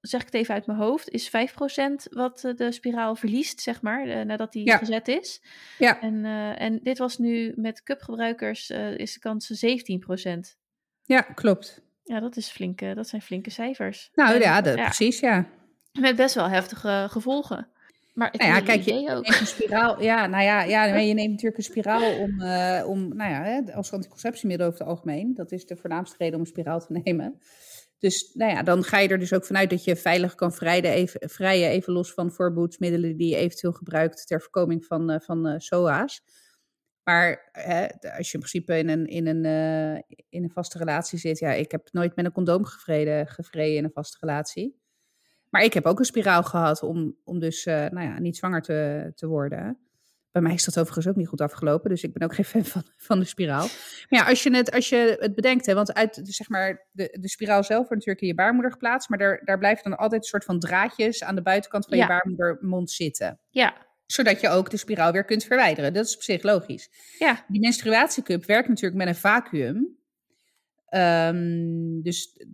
[0.00, 1.32] zeg ik het even uit mijn hoofd, is 5%
[2.10, 4.76] wat de spiraal verliest, zeg maar, nadat die Ja.
[4.76, 5.42] gezet is.
[5.78, 6.00] Ja.
[6.00, 10.58] En, eh, en dit was nu met cupgebruikers is de kans 17%.
[11.02, 11.82] Ja, klopt.
[12.04, 14.10] Ja, dat, is flinke, dat zijn flinke cijfers.
[14.14, 15.48] Nou En, ja, dat, precies, ja.
[15.92, 17.70] Met best wel heftige gevolgen.
[18.16, 19.22] Maar Nou ja, kijk, je ook.
[19.22, 20.02] neemt een spiraal.
[20.02, 23.92] Ja, nou ja, ja je neemt natuurlijk een spiraal om, eh, om nou ja, als
[23.92, 25.34] anticonceptiemiddel over het algemeen.
[25.34, 27.40] Dat is de voornaamste reden om een spiraal te nemen.
[27.98, 30.90] Dus nou ja, dan ga je er dus ook vanuit dat je veilig kan vrijen,
[30.90, 35.48] even, vrijen, even los van voorboedsmiddelen die je eventueel gebruikt ter voorkoming van, uh, van
[35.48, 36.22] uh, SOA's.
[37.02, 37.86] Maar hè,
[38.16, 39.44] als je in principe in een, in, een,
[40.28, 43.84] in een vaste relatie zit, ja, ik heb nooit met een condoom gevreden, gevreden in
[43.84, 44.85] een vaste relatie.
[45.56, 48.62] Maar ik heb ook een spiraal gehad om, om dus uh, nou ja, niet zwanger
[48.62, 49.78] te, te worden.
[50.32, 52.64] Bij mij is dat overigens ook niet goed afgelopen, dus ik ben ook geen fan
[52.64, 53.66] van, van de spiraal.
[54.08, 57.16] Maar ja, als je het, als je het bedenkt, hè, want uit zeg maar, de,
[57.20, 60.22] de spiraal zelf wordt natuurlijk in je baarmoeder geplaatst, maar daar, daar blijven dan altijd
[60.22, 62.02] een soort van draadjes aan de buitenkant van Ja.
[62.02, 63.40] je baarmoedermond zitten.
[63.48, 63.74] Ja,
[64.06, 65.92] Zodat je ook de spiraal weer kunt verwijderen.
[65.92, 66.88] Dat is op zich logisch.
[67.18, 69.96] ja, Die menstruatiecup werkt natuurlijk met een vacuüm.
[70.86, 72.44] Ehm, dus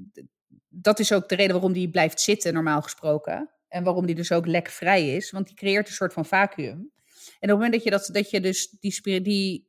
[0.68, 3.50] dat is ook de reden waarom die blijft zitten, normaal gesproken.
[3.68, 6.68] En waarom die dus ook lekvrij is, want die creëert een soort van vacuüm.
[6.68, 9.66] En op het moment dat je, dat, dat je dus die, die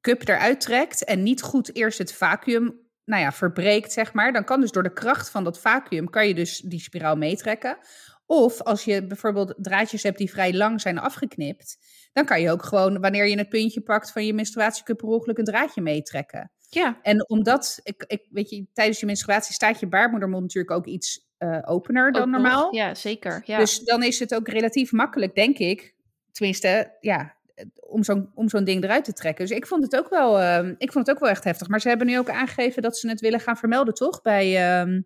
[0.00, 4.44] cup eruit trekt en niet goed eerst het vacuüm nou ja, verbreekt, zeg maar, dan
[4.44, 7.78] kan dus door de kracht van dat vacuüm, kan je dus die spiraal meetrekken.
[8.26, 11.78] Of als je bijvoorbeeld draadjes hebt die vrij lang zijn afgeknipt,
[12.12, 15.38] dan kan je ook gewoon, wanneer je het puntje pakt van je menstruatiecup, per ongeluk
[15.38, 16.52] een draadje meetrekken.
[16.68, 20.86] Ja, En omdat, ik, ik, weet je, tijdens je menstruatie staat je baarmoedermond natuurlijk ook
[20.86, 22.74] iets eh, opener dan normaal.
[22.74, 23.42] Ja, zeker.
[23.44, 23.58] Ja.
[23.58, 25.94] Dus dan is het ook relatief makkelijk, denk ik,
[26.32, 27.34] tenminste, ja,
[27.80, 29.46] om zo'n om zo'n ding eruit te trekken.
[29.46, 31.68] Dus ik vond het ook wel, ehm, ik vond het ook wel echt heftig.
[31.68, 34.22] Maar ze hebben nu ook aangegeven dat ze het willen gaan vermelden, toch?
[34.22, 35.00] Bij, ehm,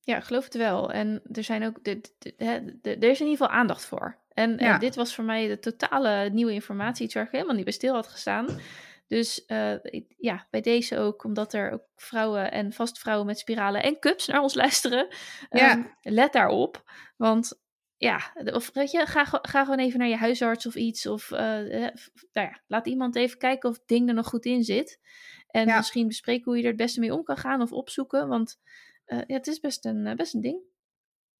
[0.00, 0.92] Ja, geloof het wel.
[0.92, 4.16] En er zijn ook, de, de, de, de- er is in ieder geval aandacht voor.
[4.34, 4.74] En, Ja.
[4.74, 7.72] en dit was voor mij de totale nieuwe informatie, iets waar ik helemaal niet bij
[7.72, 8.46] stil had gestaan.
[9.08, 9.74] Dus eh,
[10.18, 14.42] ja, bij deze ook, omdat er ook vrouwen en vastvrouwen met spiralen en cups naar
[14.42, 15.08] ons luisteren.
[15.50, 15.70] Ja.
[15.70, 16.82] Ehm, let daarop.
[17.16, 17.60] Want
[17.96, 21.06] ja, of weet je, ga, ga gewoon even naar je huisarts of iets.
[21.06, 21.94] Of eh, eh,
[22.32, 25.00] nou ja, laat iemand even kijken of het ding er nog goed in zit.
[25.48, 25.76] En Ja.
[25.76, 28.28] misschien bespreken hoe je er het beste mee om kan gaan of opzoeken.
[28.28, 28.58] Want
[29.06, 30.60] ja, het is best een, best een ding.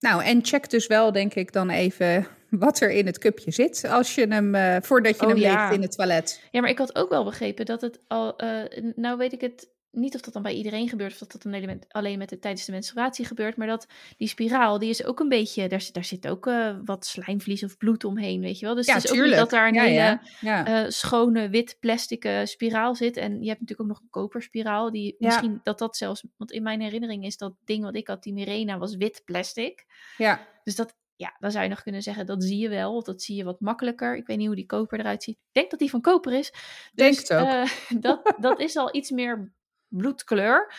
[0.00, 3.84] Nou, en check dus wel, denk ik, dan even wat er in het cupje zit.
[3.88, 5.60] Als je hem, eh, voordat je Oh, hem ja.
[5.62, 6.42] leegt in het toilet.
[6.50, 8.36] Ja, maar ik had ook wel begrepen dat het al.
[8.36, 11.12] eh, nou weet ik het niet of dat dan bij iedereen gebeurt.
[11.12, 13.56] Of dat dat dan alleen met, alleen met de, tijdens de menstruatie gebeurt.
[13.56, 13.86] Maar dat
[14.16, 15.68] die spiraal, die is ook een beetje.
[15.68, 18.74] Daar, zit- daar zit ook eh, wat slijmvlies of bloed omheen, weet je wel.
[18.74, 20.20] Dus Ja, het is ook niet dat daar een ja, hele.
[20.40, 23.16] ja, eh, schone wit plastic eh, spiraal zit.
[23.16, 24.90] En je hebt natuurlijk ook nog een koperspiraal.
[24.90, 26.24] Die misschien dat dat zelfs.
[26.36, 29.84] Want in mijn herinnering is dat ding wat ik had, die Mirena, was wit plastic.
[30.16, 30.46] ja.
[30.64, 32.96] Dus dat, ja, dan zou je nog kunnen zeggen, dat zie je wel.
[32.96, 34.16] Of dat zie je wat makkelijker.
[34.16, 35.34] Ik weet niet hoe die koper eruit ziet.
[35.36, 36.52] Ik denk dat die van koper is.
[36.92, 37.68] Denk Dus, het ook.
[38.02, 39.52] dat, dat is al iets meer
[39.88, 40.72] bloedkleur.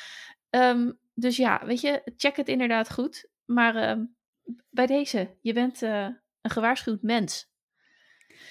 [0.50, 3.28] Ehm, dus ja, weet je, check het inderdaad goed.
[3.46, 4.04] Maar ehm,
[4.70, 6.08] bij deze, je bent eh,
[6.42, 7.48] een gewaarschuwd mens.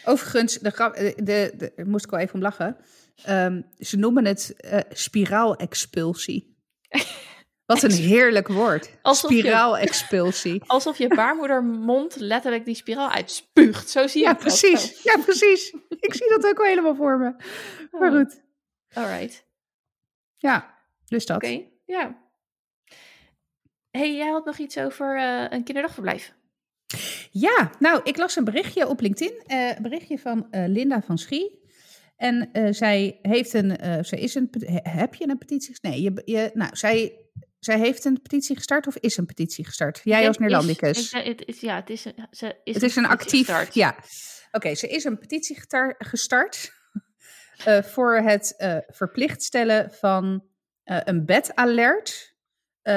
[0.05, 2.77] Overigens, de, grap- de, de, de- daar moest ik wel even om lachen.
[3.25, 6.57] Ehm, ze noemen het eh spiraalexpulsie.
[7.67, 8.91] Wat een heerlijk woord.
[9.03, 10.63] Spiraalexpulsie.
[10.67, 13.91] Alsof je baarmoedermond letterlijk die spiraal uitspuugt.
[13.91, 15.03] Zo zie je Ja, het ook precies.
[15.03, 15.75] Ja, precies.
[15.99, 17.35] Ik zie dat ook wel helemaal voor me.
[17.91, 18.17] Maar Oh.
[18.19, 18.41] goed.
[18.89, 19.01] zo.
[19.01, 19.47] Alright,
[20.39, 20.74] Ja,
[21.07, 21.36] dus dat.
[21.36, 22.18] oké, ja.
[23.91, 26.34] hey, jij had nog iets over eh, een kinderdagverblijf.
[27.30, 29.43] Ja, nou, ik las een berichtje op LinkedIn.
[29.47, 31.57] eh, een berichtje van eh, Linda van Schie.
[32.16, 34.51] En zij heeft een, zij is een,
[34.82, 35.78] heb je een petitie?
[35.80, 37.16] Nee, je, je, nou, zij,
[37.59, 40.01] zij heeft een petitie gestart of is een petitie gestart?
[40.05, 40.80] Jij als ik,
[41.24, 43.74] het is, ja, het is een, ze is het is een actief, gestart.
[43.74, 43.97] ja.
[44.53, 45.57] Oké, ze is een petitie
[45.99, 46.72] gestart
[47.65, 50.45] eh, voor het eh, verplicht stellen van
[50.83, 52.37] eh, een bedalert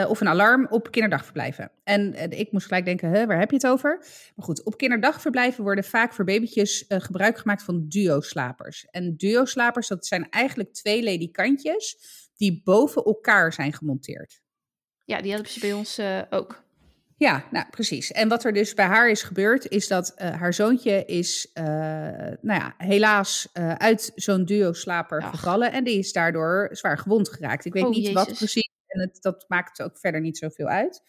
[0.07, 1.71] of een alarm op kinderdagverblijven.
[1.83, 3.97] En ik moest gelijk denken, waar heb je het over?
[4.35, 8.85] Maar goed, op kinderdagverblijven worden vaak voor babytjes gebruik gemaakt van duo-slapers.
[8.85, 11.97] En duo-slapers, dat zijn eigenlijk twee ledikantjes
[12.35, 14.41] die boven elkaar zijn gemonteerd.
[15.05, 15.99] Ja, die hadden ze bij ons
[16.29, 16.63] ook.
[17.21, 18.11] Ja, nou precies.
[18.11, 21.65] En wat er dus bij haar is gebeurd, is dat eh, haar zoontje is, eh,
[22.41, 25.71] nou ja, helaas eh, uit zo'n duo-slaper gevallen.
[25.71, 27.65] En die is daardoor zwaar gewond geraakt.
[27.65, 31.03] Ik weet Oh, niet wat precies En het, dat maakt ook verder niet zoveel uit.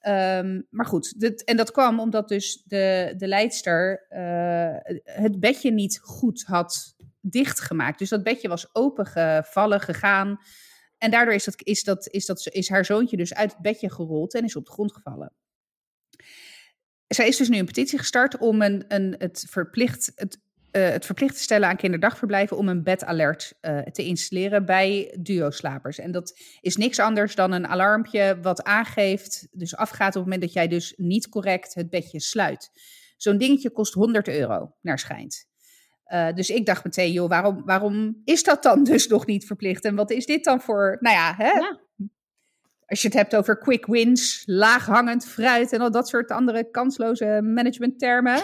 [0.00, 4.06] Ehm, maar goed, dit, en dat kwam omdat dus de, de leidster
[5.04, 7.98] het bedje niet goed had dichtgemaakt.
[7.98, 10.38] Dus dat bedje was opengevallen, gegaan.
[10.98, 13.90] En daardoor is, dat, is, dat, is, dat, is haar zoontje dus uit het bedje
[13.90, 15.32] gerold en is op de grond gevallen.
[17.06, 20.38] Zij is dus nu een petitie gestart om een, een, het, verplicht, het,
[20.72, 25.98] uh, het verplicht te stellen aan kinderdagverblijven om een bedalert uh, te installeren bij duo-slapers.
[25.98, 30.40] En dat is niks anders dan een alarmpje wat aangeeft, dus afgaat op het moment
[30.40, 32.70] dat jij dus niet correct het bedje sluit.
[33.16, 35.47] Zo'n dingetje kost 100 euro, naar schijnt.
[36.12, 39.84] Uh, dus ik dacht meteen, joh, waarom, waarom is dat dan dus nog niet verplicht?
[39.84, 41.50] En wat is dit dan voor, nou ja, hè?
[41.50, 41.80] Ja.
[42.86, 47.40] Als je het hebt over quick wins, laaghangend fruit en al dat soort andere kansloze
[47.42, 48.42] managementtermen.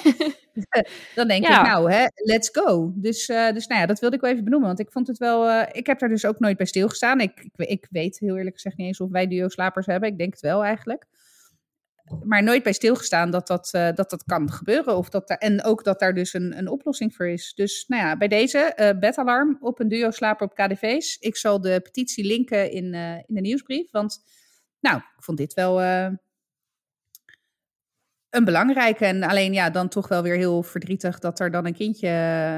[1.14, 1.60] dan denk ja.
[1.60, 2.92] ik, nou, hè, let's go.
[2.94, 4.68] Dus, uh, dus nou ja, dat wilde ik wel even benoemen.
[4.68, 7.20] Want ik vond het wel, uh, ik heb daar dus ook nooit bij stilgestaan.
[7.20, 10.08] Ik, ik, ik weet heel eerlijk gezegd niet eens of wij duo-slapers hebben.
[10.08, 11.06] Ik denk het wel eigenlijk
[12.24, 14.96] maar nooit bij stilgestaan dat dat, uh, dat, dat kan gebeuren.
[14.96, 17.52] Of dat en ook dat daar dus een, een oplossing voor is.
[17.54, 21.16] Dus nou ja, bij deze uh, bedalarm op een duo slapen op KDV's.
[21.18, 23.90] Ik zal de petitie linken in, uh, in de nieuwsbrief.
[23.90, 24.24] Want
[24.80, 25.82] nou, ik vond dit wel
[28.30, 29.06] een belangrijke.
[29.06, 32.08] En alleen ja, dan toch wel weer heel verdrietig dat er dan een kindje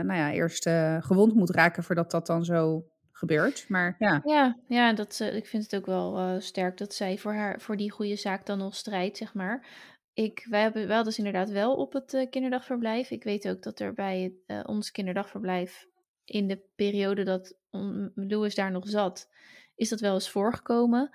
[0.05, 0.69] nou ja, eerst
[1.01, 2.87] gewond moet raken voordat dat dan zo
[3.17, 3.69] gebeurt.
[3.69, 4.21] Maar ja.
[4.25, 7.61] Ja, ja dat, uh, ik vind het ook wel uh, sterk dat zij voor, haar,
[7.61, 9.67] voor die goede zaak dan nog strijdt, zeg maar.
[10.13, 13.11] Ik, wij hebben wel dus inderdaad wel op het uh, kinderdagverblijf.
[13.11, 15.87] Ik weet ook dat er bij ons kinderdagverblijf
[16.25, 17.55] in de periode dat
[18.15, 19.29] Louis daar nog zat,
[19.75, 21.11] is dat wel eens voorgekomen.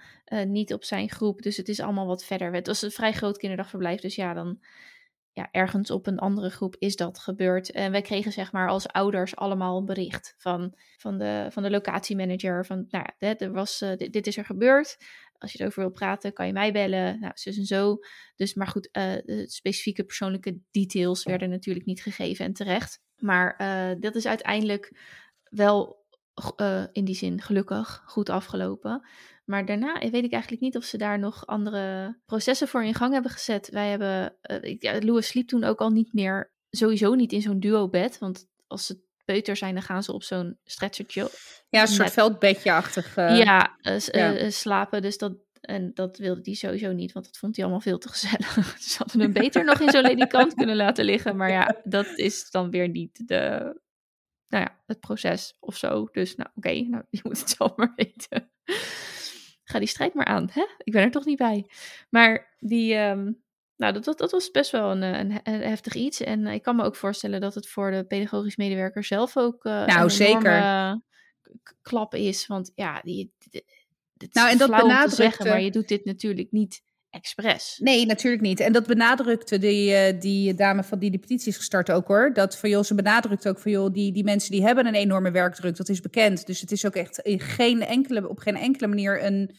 [0.48, 2.54] niet op zijn groep, dus het is allemaal wat verder.
[2.54, 4.60] Het was een vrij groot kinderdagverblijf, dus ja, dan
[5.42, 7.72] ja, ergens op een andere groep is dat gebeurd.
[7.72, 11.70] En wij kregen zeg maar als ouders allemaal een bericht van, van, de, van de
[11.70, 12.66] locatiemanager.
[12.66, 14.98] Van nou ja, er was, uh, dit, is er gebeurd.
[15.38, 17.20] Als je erover wil praten, kan je mij bellen.
[17.20, 17.98] Nou, zus en zo.
[18.36, 23.02] Dus maar goed, uh, de specifieke persoonlijke details werden natuurlijk niet gegeven en terecht.
[23.18, 24.98] Maar uh, dat is uiteindelijk
[25.44, 26.00] wel
[26.92, 29.08] in die zin gelukkig goed afgelopen.
[29.46, 33.14] Maar daarna weet ik eigenlijk niet of ze daar nog andere processen voor in gang
[33.14, 33.70] hebben gezet.
[33.70, 37.60] Wij hebben, uh, ja, Louis sliep toen ook al niet meer, sowieso niet in zo'n
[37.60, 38.18] duo-bed.
[38.18, 41.30] Want als ze peuter zijn, dan gaan ze op zo'n stretchertje.
[41.70, 43.18] Ja, een soort veldbedje-achtig.
[43.18, 44.50] Uh, ja, uh, ja.
[44.50, 45.02] slapen.
[45.02, 48.10] Dus dat, en dat wilde hij sowieso niet, want dat vond hij allemaal veel te
[48.10, 48.54] gezellig.
[48.80, 51.36] Ze hadden hem beter nog in zo'n ledikant kunnen laten liggen.
[51.36, 53.38] Maar ja, dat is dan weer niet de,
[54.48, 56.08] nou ja, het proces of zo.
[56.12, 58.52] Dus nou, oké, okay, nou, je moet het zelf maar weten
[59.72, 60.50] ga die strijd maar aan.
[60.52, 60.66] Hè?
[60.78, 61.66] Ik ben er toch niet bij.
[62.10, 63.42] Maar die, um,
[63.76, 66.22] nou, dat, dat, dat, was best wel een, een, een, heftig iets.
[66.22, 69.86] En ik kan me ook voorstellen dat het voor de pedagogisch medewerker zelf ook uh,
[69.86, 71.02] nou, een zeker.
[71.82, 72.48] klap is.
[72.48, 73.64] Want ja, die, die,
[74.32, 76.82] nou, en dat benadrukt zeggen, maar je doet dit natuurlijk niet
[77.12, 77.78] expres.
[77.80, 78.60] Nee, natuurlijk niet.
[78.60, 82.34] En dat benadrukte die, uh, die dame van die de petities gestart ook hoor.
[82.34, 85.32] Dat van joh, ze benadrukt ook van joh, die, die mensen die hebben een enorme
[85.32, 85.78] werkdruk.
[85.78, 86.46] Dat is bekend.
[86.46, 89.56] Dus het is ook echt in geen enkele, op geen enkele manier een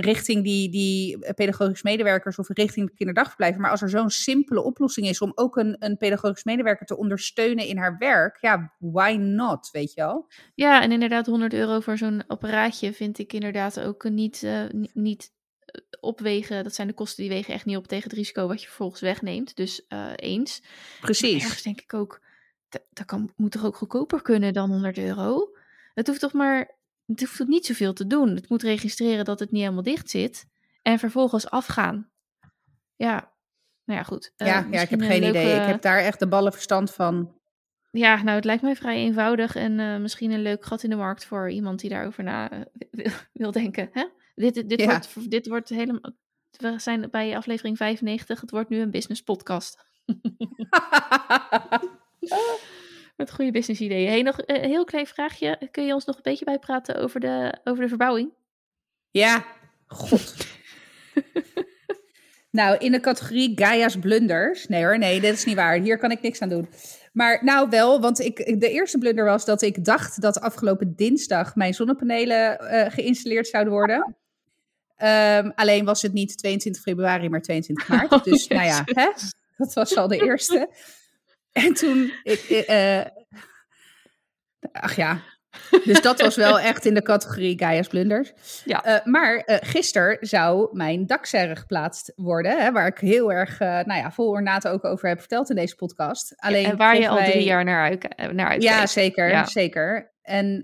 [0.00, 3.60] richting die, die pedagogisch medewerkers of richting de kinderdagverblijven.
[3.60, 7.66] Maar als er zo'n simpele oplossing is om ook een, een pedagogisch medewerker te ondersteunen
[7.66, 10.26] in haar werk, ja, why not, weet je wel?
[10.54, 15.30] Ja, en inderdaad 100 euro voor zo'n apparaatje vind ik inderdaad ook niet, uh, niet
[16.00, 18.66] opwegen, dat zijn de kosten die wegen echt niet op tegen het risico wat je
[18.66, 19.56] vervolgens wegneemt.
[19.56, 20.62] Dus uh, eens.
[21.00, 21.42] Precies.
[21.42, 22.20] ergens denk ik ook,
[22.68, 25.56] dat kan, moet toch ook goedkoper kunnen dan 100 euro?
[25.94, 28.34] Het hoeft toch maar, het hoeft niet zoveel te doen.
[28.34, 30.46] Het moet registreren dat het niet helemaal dicht zit
[30.82, 32.10] en vervolgens afgaan.
[32.96, 33.32] Ja,
[33.84, 34.32] nou ja, goed.
[34.36, 35.60] Uh, ja, ja, ik heb geen idee.
[35.60, 37.36] Ik heb daar echt de ballen verstand van.
[37.90, 40.96] Ja, nou, het lijkt mij vrij eenvoudig en uh, misschien een leuk gat in de
[40.96, 42.50] markt voor iemand die daarover na
[42.90, 43.90] wil, wil denken.
[43.92, 44.04] Hè?
[44.38, 46.12] Dit, dit, wordt, dit wordt helemaal.
[46.50, 48.40] We zijn bij aflevering 95.
[48.40, 49.86] Het wordt nu een business podcast.
[53.16, 54.08] Met goede business ideeën.
[54.08, 55.68] Hey, nog een heel klein vraagje.
[55.70, 58.32] Kun je ons nog een beetje bijpraten over de, over de verbouwing?
[59.10, 59.44] Ja,
[59.86, 60.34] god.
[62.50, 64.68] nou, in de categorie Gaia's blunders.
[64.68, 65.78] Nee hoor, nee, dat is niet waar.
[65.78, 66.68] Hier kan ik niks aan doen.
[67.12, 71.54] Maar nou wel, want ik, de eerste blunder was dat ik dacht dat afgelopen dinsdag
[71.54, 74.16] mijn zonnepanelen uh, geïnstalleerd zouden worden.
[75.02, 78.12] Um, alleen was het niet 22 februari, maar 22 maart.
[78.12, 79.10] Oh, dus nou ja, hè?
[79.56, 80.70] dat was al de eerste.
[81.52, 83.00] En toen, ik, uh,
[84.72, 85.22] ach ja,
[85.84, 88.32] dus dat was wel echt in de categorie Gaia's blunders.
[88.64, 88.86] Ja.
[88.86, 93.94] Uh, maar uh, gisteren zou mijn dakserre geplaatst worden, hè, waar ik heel erg, nou
[93.94, 96.34] ja, vol ornaat ook over heb verteld in deze podcast.
[96.36, 98.62] Alleen en waar je al drie jaar naar, uit, naar uitkijkt.
[98.62, 99.44] Ja, zeker, ja.
[99.44, 100.12] zeker.
[100.22, 100.62] En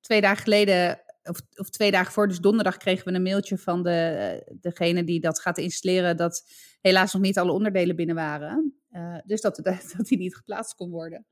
[0.00, 3.82] twee dagen geleden of, of twee dagen voor, dus donderdag kregen we een mailtje van
[3.82, 6.44] de, eh, degene die dat gaat installeren, dat
[6.80, 8.74] helaas nog niet alle onderdelen binnen waren.
[8.90, 11.26] Uh, dus dat, dat, dat die niet geplaatst kon worden.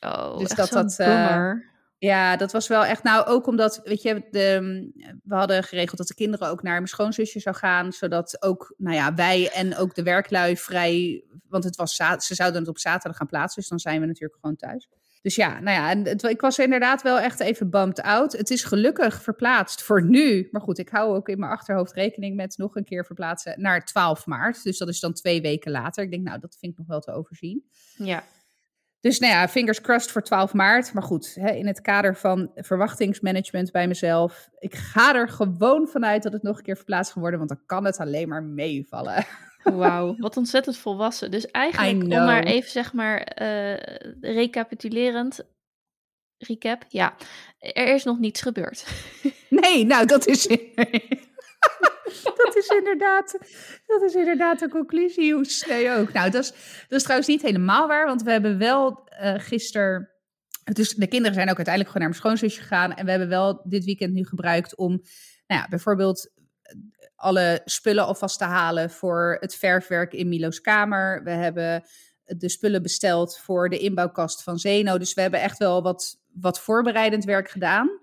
[0.00, 0.98] Oh, dus echt dat dat.
[0.98, 1.52] eh,
[1.98, 3.02] ja, dat was wel echt.
[3.02, 4.60] Nou, ook omdat, weet je, de,
[5.24, 7.92] we hadden geregeld dat de kinderen ook naar mijn schoonzusje zou gaan.
[7.92, 11.24] Zodat ook, nou ja, wij en ook de werklui vrij.
[11.48, 13.60] Want het was, ze zouden het op zaterdag gaan plaatsen.
[13.60, 14.88] Dus dan zijn we natuurlijk gewoon thuis.
[15.22, 18.32] Dus ja, nou ja, en het, ik was inderdaad wel echt even bumped out.
[18.32, 20.48] Het is gelukkig verplaatst voor nu.
[20.50, 23.84] Maar goed, ik hou ook in mijn achterhoofd rekening met nog een keer verplaatsen naar
[23.84, 24.62] 12 maart.
[24.62, 26.04] Dus dat is dan twee weken later.
[26.04, 27.64] Ik denk, nou, dat vind ik nog wel te overzien.
[27.96, 28.24] Ja.
[29.00, 30.92] Dus nou ja, fingers crossed voor 12 maart.
[30.92, 34.48] Maar goed, hè, in het kader van verwachtingsmanagement bij mezelf.
[34.58, 37.38] Ik ga er gewoon vanuit dat het nog een keer verplaatst gaat worden.
[37.38, 39.24] Want dan kan het alleen maar meevallen.
[39.62, 41.30] Wauw, wat ontzettend volwassen.
[41.30, 45.40] Dus eigenlijk, om maar even zeg maar eh, recapitulerend.
[46.38, 47.14] Recap, ja.
[47.58, 48.84] Er is nog niets gebeurd.
[49.48, 50.46] Nee, nou dat is...
[52.42, 53.38] dat is inderdaad,
[53.86, 55.34] dat is inderdaad de conclusie.
[55.34, 56.12] Hoe sneu ook.
[56.12, 56.50] Nou, dat is,
[56.88, 58.06] dat is trouwens niet helemaal waar.
[58.06, 60.10] Want we hebben wel eh gisteren...
[60.72, 62.94] Dus de kinderen zijn ook uiteindelijk gewoon naar mijn schoonzusje gegaan.
[62.94, 64.90] En we hebben wel dit weekend nu gebruikt om...
[65.46, 66.30] Nou ja, bijvoorbeeld
[67.16, 71.22] alle spullen alvast te halen voor het verfwerk in Milo's kamer.
[71.24, 71.84] We hebben
[72.24, 74.98] de spullen besteld voor de inbouwkast van Zeno.
[74.98, 77.98] Dus we hebben echt wel wat, wat voorbereidend werk gedaan.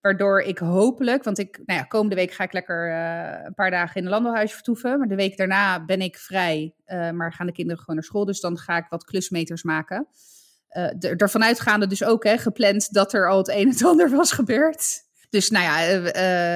[0.00, 3.70] Waardoor ik hopelijk, want ik, nou ja, komende week ga ik lekker uh, een paar
[3.70, 4.98] dagen in een landbouwhuis vertoeven.
[4.98, 8.24] Maar de week daarna ben ik vrij, uh, maar gaan de kinderen gewoon naar school.
[8.24, 10.08] Dus dan ga ik wat klusmeters maken.
[10.70, 14.10] Uh, ervan uitgaande dus ook, hè, gepland dat er al het een en het ander
[14.10, 15.05] was gebeurd.
[15.30, 15.96] Dus nou ja,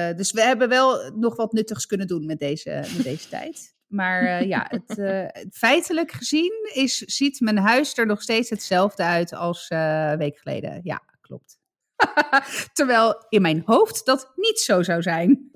[0.09, 3.75] uh, dus we hebben wel nog wat nuttigs kunnen doen met deze, met deze tijd.
[3.87, 9.03] Maar uh, ja, het, uh, feitelijk gezien is, ziet mijn huis er nog steeds hetzelfde
[9.03, 10.79] uit als een week geleden.
[10.83, 11.59] Ja, klopt.
[12.73, 15.29] Terwijl in mijn hoofd dat niet zo zou zijn.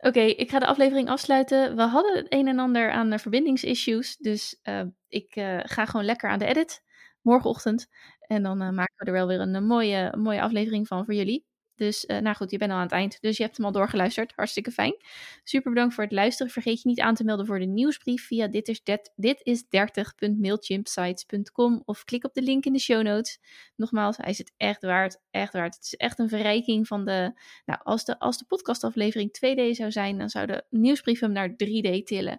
[0.00, 1.76] Oké, okay, ik ga de aflevering afsluiten.
[1.76, 4.16] We hadden het een en ander aan verbindingsissues.
[4.16, 4.60] Dus
[5.08, 6.82] ik ga gewoon lekker aan de edit
[7.22, 7.88] morgenochtend.
[8.28, 11.14] En dan uh, maken we er wel weer een, een, mooie, mooie aflevering van voor
[11.14, 11.46] jullie.
[11.78, 13.20] Dus uh, nou goed, je bent al aan het eind.
[13.20, 14.32] Dus je hebt hem al doorgeluisterd.
[14.36, 14.96] Hartstikke fijn.
[15.44, 16.52] Super bedankt voor het luisteren.
[16.52, 18.80] Vergeet je niet aan te melden voor de nieuwsbrief via dit is,
[19.16, 23.40] dit is 30.mailchimpsites.com of klik op de link in de show notes.
[23.76, 25.20] Nogmaals, hij is het echt waard.
[25.30, 25.74] Echt waard.
[25.74, 27.40] Het is echt een verrijking van de...
[27.64, 31.50] Nou, als de, als de podcastaflevering 2D zou zijn, dan zou de nieuwsbrief hem naar
[31.50, 32.38] 3D tillen.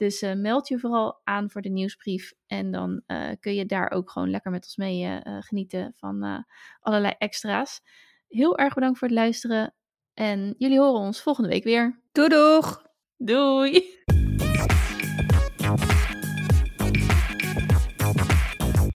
[0.00, 2.32] Dus uh, meld je vooral aan voor de nieuwsbrief.
[2.46, 6.44] En dan uh, kun je daar ook gewoon lekker met ons mee uh, genieten van
[6.80, 7.80] allerlei extra's.
[8.28, 9.74] Heel erg bedankt voor het luisteren.
[10.14, 12.02] En jullie horen ons volgende week weer.
[12.12, 12.82] Doei doeg!
[13.16, 13.98] Doei!